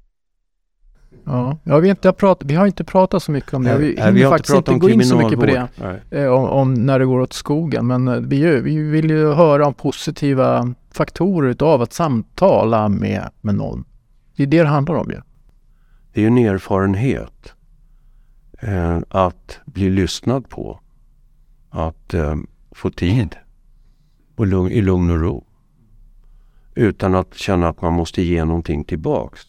Ja, 1.25 1.57
ja 1.63 1.79
vi, 1.79 1.89
inte 1.89 2.07
har 2.07 2.13
pratat, 2.13 2.47
vi 2.49 2.55
har 2.55 2.65
inte 2.65 2.83
pratat 2.83 3.23
så 3.23 3.31
mycket 3.31 3.53
om 3.53 3.63
det. 3.63 3.77
Vi 3.77 3.87
hinner 3.87 4.11
vi 4.11 4.23
faktiskt 4.23 4.57
inte 4.57 4.73
gå 4.73 4.89
in 4.89 5.05
så 5.05 5.17
mycket 5.17 5.39
på 5.39 5.45
det. 5.45 5.67
Eh, 6.11 6.27
om, 6.27 6.49
om, 6.49 6.73
när 6.73 6.99
det 6.99 7.05
går 7.05 7.19
åt 7.19 7.33
skogen. 7.33 7.87
Men 7.87 8.07
eh, 8.07 8.15
vi, 8.15 8.61
vi 8.61 8.77
vill 8.77 9.09
ju 9.09 9.33
höra 9.33 9.67
om 9.67 9.73
positiva 9.73 10.73
faktorer 10.91 11.49
utav 11.49 11.81
att 11.81 11.93
samtala 11.93 12.89
med, 12.89 13.29
med 13.41 13.55
någon. 13.55 13.85
Det 14.35 14.43
är 14.43 14.47
det 14.47 14.59
det 14.59 14.67
handlar 14.67 14.95
om 14.95 15.09
ju. 15.09 15.21
Det 16.13 16.19
är 16.19 16.21
ju 16.21 16.27
en 16.27 16.37
erfarenhet. 16.37 17.53
Eh, 18.59 18.99
att 19.09 19.59
bli 19.65 19.89
lyssnad 19.89 20.49
på. 20.49 20.79
Att 21.69 22.13
eh, 22.13 22.35
få 22.71 22.89
tid 22.89 23.35
och 24.35 24.47
lugn, 24.47 24.71
i 24.71 24.81
lugn 24.81 25.11
och 25.11 25.19
ro. 25.21 25.45
Utan 26.75 27.15
att 27.15 27.33
känna 27.33 27.69
att 27.69 27.81
man 27.81 27.93
måste 27.93 28.21
ge 28.21 28.45
någonting 28.45 28.83
tillbaks. 28.83 29.41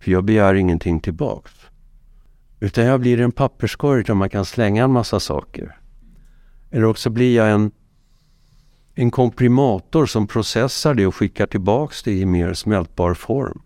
För 0.00 0.10
jag 0.10 0.24
begär 0.24 0.54
ingenting 0.54 1.00
tillbaks. 1.00 1.52
Utan 2.60 2.84
jag 2.84 3.00
blir 3.00 3.20
en 3.20 3.32
papperskorg 3.32 4.04
där 4.04 4.14
man 4.14 4.30
kan 4.30 4.44
slänga 4.44 4.84
en 4.84 4.92
massa 4.92 5.20
saker. 5.20 5.76
Eller 6.70 6.84
också 6.84 7.10
blir 7.10 7.36
jag 7.36 7.50
en, 7.50 7.70
en 8.94 9.10
komprimator 9.10 10.06
som 10.06 10.26
processar 10.26 10.94
det 10.94 11.06
och 11.06 11.14
skickar 11.14 11.46
tillbaks 11.46 12.02
det 12.02 12.12
i 12.12 12.26
mer 12.26 12.54
smältbar 12.54 13.14
form. 13.14 13.62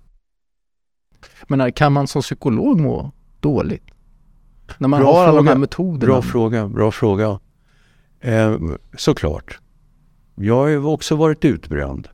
Men 1.48 1.72
kan 1.72 1.92
man 1.92 2.06
som 2.06 2.22
psykolog 2.22 2.80
må 2.80 3.12
dåligt? 3.40 3.84
När 4.78 4.88
man 4.88 5.00
bra 5.00 5.12
har 5.12 5.24
alla 5.24 5.36
de 5.36 5.46
här 5.46 5.56
metoderna? 5.56 6.12
Bra 6.12 6.22
fråga, 6.22 6.68
bra 6.68 6.90
fråga. 6.90 7.40
Eh, 8.20 8.58
såklart. 8.96 9.58
Jag 10.34 10.80
har 10.80 10.86
också 10.86 11.16
varit 11.16 11.44
utbränd. 11.44 12.08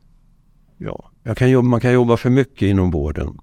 Ja, 0.77 1.11
jag 1.23 1.37
kan 1.37 1.49
jobba, 1.49 1.67
man 1.67 1.79
kan 1.79 1.93
jobba 1.93 2.17
för 2.17 2.29
mycket 2.29 2.61
inom 2.61 2.91
vården. 2.91 3.37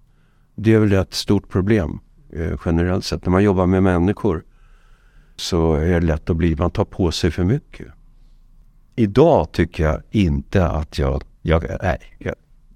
Det 0.57 0.75
är 0.75 0.79
väl 0.79 0.93
ett 0.93 1.15
stort 1.15 1.49
problem 1.49 2.01
eh, 2.33 2.53
generellt 2.65 3.05
sett. 3.05 3.27
När 3.27 3.31
man 3.31 3.45
jobbar 3.45 3.67
med 3.67 3.83
människor 3.83 4.45
så 5.37 5.75
är 5.75 6.01
det 6.01 6.07
lätt 6.07 6.31
att 6.31 6.37
bli, 6.37 6.57
man 6.57 6.71
tar 6.71 6.85
på 6.85 7.11
sig 7.11 7.31
för 7.31 7.45
mycket. 7.45 7.87
Idag 8.97 9.53
tycker 9.53 9.85
jag 9.85 10.03
inte 10.11 10.67
att 10.67 10.99
jag, 10.99 11.23
jag 11.43 11.65
nej, 11.83 11.99
jag, 12.19 12.35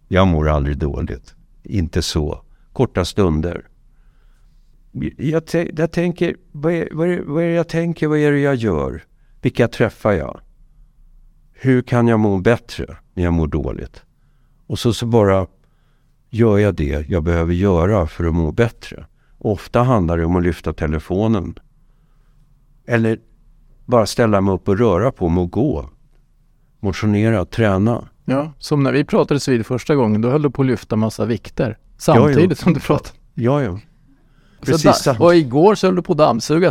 jag 0.08 0.26
mår 0.26 0.48
aldrig 0.48 0.78
dåligt. 0.78 1.34
Inte 1.62 2.02
så. 2.02 2.42
Korta 2.72 3.04
stunder. 3.04 3.66
Jag, 5.16 5.42
jag 5.76 5.92
tänker, 5.92 6.36
vad 6.52 6.72
är, 6.72 6.88
vad, 6.92 7.08
är, 7.08 7.22
vad 7.22 7.42
är 7.42 7.48
det 7.48 7.54
jag 7.54 7.68
tänker, 7.68 8.06
vad 8.06 8.18
är 8.18 8.32
det 8.32 8.40
jag 8.40 8.54
gör? 8.54 9.02
Vilka 9.42 9.68
träffar 9.68 10.12
jag? 10.12 10.40
Hur 11.52 11.82
kan 11.82 12.08
jag 12.08 12.20
må 12.20 12.38
bättre 12.38 12.96
när 13.14 13.24
jag 13.24 13.32
mår 13.32 13.46
dåligt? 13.46 14.02
Och 14.66 14.78
så, 14.78 14.92
så 14.92 15.06
bara 15.06 15.46
gör 16.30 16.58
jag 16.58 16.74
det 16.74 17.08
jag 17.08 17.22
behöver 17.22 17.52
göra 17.52 18.06
för 18.06 18.24
att 18.24 18.34
må 18.34 18.52
bättre. 18.52 19.06
Ofta 19.38 19.82
handlar 19.82 20.18
det 20.18 20.24
om 20.24 20.36
att 20.36 20.42
lyfta 20.42 20.72
telefonen. 20.72 21.58
Eller 22.86 23.18
bara 23.86 24.06
ställa 24.06 24.40
mig 24.40 24.54
upp 24.54 24.68
och 24.68 24.78
röra 24.78 25.12
på 25.12 25.28
mig 25.28 25.42
och 25.42 25.50
gå. 25.50 25.90
Motionera, 26.80 27.44
träna. 27.44 28.08
Ja, 28.24 28.52
som 28.58 28.82
när 28.82 28.92
vi 28.92 29.04
pratades 29.04 29.48
vid 29.48 29.66
första 29.66 29.94
gången, 29.94 30.20
då 30.20 30.30
höll 30.30 30.42
du 30.42 30.50
på 30.50 30.62
att 30.62 30.68
lyfta 30.68 30.96
massa 30.96 31.24
vikter. 31.24 31.78
Samtidigt 31.98 32.50
ja, 32.50 32.56
som 32.56 32.74
du 32.74 32.80
pratade. 32.80 33.18
Ja, 33.34 33.62
ja. 33.62 33.78
Precis. 34.60 35.04
Da, 35.04 35.16
och 35.18 35.36
igår 35.36 35.74
så 35.74 35.86
höll 35.86 35.96
du 35.96 36.02
på 36.02 36.12
att 36.12 36.18
dammsuga 36.18 36.70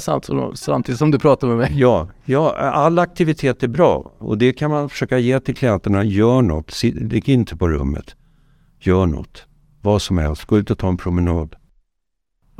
samtidigt 0.56 0.98
som 0.98 1.12
du 1.12 1.20
pratade 1.20 1.56
med 1.56 1.70
mig. 1.70 1.80
Ja, 1.80 2.08
ja, 2.26 2.56
all 2.56 3.00
aktivitet 3.00 3.64
är 3.64 3.68
bra 3.68 4.12
och 4.18 4.38
det 4.38 4.54
kan 4.54 4.72
man 4.72 4.90
försöka 4.90 5.18
ge 5.18 5.40
till 5.40 5.56
klienterna. 5.56 6.04
Gör 6.04 6.42
något, 6.42 6.84
ligg 6.84 7.30
inte 7.30 7.56
på 7.56 7.68
rummet. 7.68 8.16
Gör 8.80 9.06
något, 9.06 9.46
vad 9.82 10.02
som 10.02 10.18
helst. 10.18 10.46
Gå 10.46 10.58
ut 10.58 10.72
och 10.72 10.78
ta 10.78 10.88
en 10.88 10.98
promenad. 10.98 11.56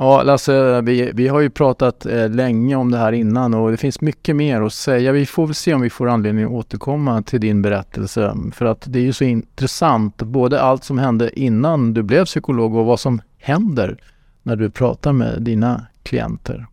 Ja, 0.02 0.22
Lasse, 0.22 0.80
vi, 0.80 1.10
vi 1.14 1.28
har 1.28 1.40
ju 1.40 1.50
pratat 1.50 2.06
eh, 2.06 2.30
länge 2.30 2.76
om 2.76 2.90
det 2.90 2.98
här 2.98 3.12
innan 3.12 3.54
och 3.54 3.70
det 3.70 3.76
finns 3.76 4.00
mycket 4.00 4.36
mer 4.36 4.60
att 4.60 4.72
säga. 4.72 5.12
Vi 5.12 5.26
får 5.26 5.46
väl 5.46 5.54
se 5.54 5.74
om 5.74 5.80
vi 5.80 5.90
får 5.90 6.08
anledning 6.08 6.44
att 6.44 6.50
återkomma 6.50 7.22
till 7.22 7.40
din 7.40 7.62
berättelse. 7.62 8.34
För 8.52 8.64
att 8.64 8.84
det 8.86 8.98
är 8.98 9.02
ju 9.02 9.12
så 9.12 9.24
intressant, 9.24 10.16
både 10.16 10.60
allt 10.60 10.84
som 10.84 10.98
hände 10.98 11.40
innan 11.40 11.94
du 11.94 12.02
blev 12.02 12.24
psykolog 12.24 12.74
och 12.74 12.86
vad 12.86 13.00
som 13.00 13.20
händer 13.38 13.98
när 14.42 14.56
du 14.56 14.70
pratar 14.70 15.12
med 15.12 15.42
dina 15.42 15.86
klienter. 16.02 16.66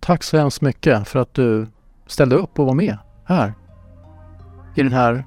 Tack 0.00 0.22
så 0.22 0.38
hemskt 0.38 0.60
mycket 0.60 1.08
för 1.08 1.18
att 1.18 1.34
du 1.34 1.66
ställde 2.06 2.36
upp 2.36 2.58
och 2.58 2.66
var 2.66 2.74
med 2.74 2.98
här 3.24 3.54
i 4.74 4.82
den 4.82 4.92
här 4.92 5.24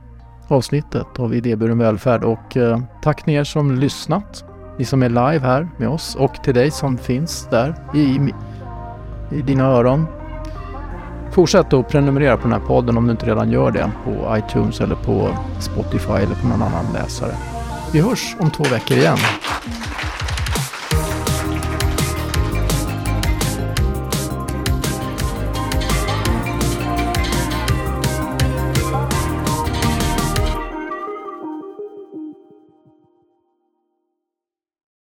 avsnittet 0.51 1.19
av 1.19 1.35
Idéburen 1.35 1.77
välfärd 1.77 2.23
och 2.23 2.57
eh, 2.57 2.79
tack 3.01 3.25
ni 3.25 3.33
er 3.33 3.43
som 3.43 3.75
lyssnat, 3.75 4.43
ni 4.77 4.85
som 4.85 5.03
är 5.03 5.09
live 5.09 5.39
här 5.39 5.69
med 5.77 5.89
oss 5.89 6.15
och 6.15 6.43
till 6.43 6.53
dig 6.53 6.71
som 6.71 6.97
finns 6.97 7.47
där 7.51 7.75
i, 7.95 8.19
i 9.35 9.41
dina 9.41 9.63
öron. 9.63 10.05
Fortsätt 11.31 11.73
att 11.73 11.89
prenumerera 11.89 12.37
på 12.37 12.43
den 12.43 12.51
här 12.51 12.67
podden 12.67 12.97
om 12.97 13.05
du 13.05 13.11
inte 13.11 13.25
redan 13.25 13.51
gör 13.51 13.71
det 13.71 13.91
på 14.05 14.37
iTunes 14.37 14.81
eller 14.81 14.95
på 14.95 15.29
Spotify 15.59 16.13
eller 16.13 16.35
på 16.35 16.47
någon 16.47 16.61
annan 16.61 16.93
läsare. 16.93 17.31
Vi 17.93 18.01
hörs 18.01 18.35
om 18.39 18.51
två 18.51 18.63
veckor 18.63 18.97
igen. 18.97 19.17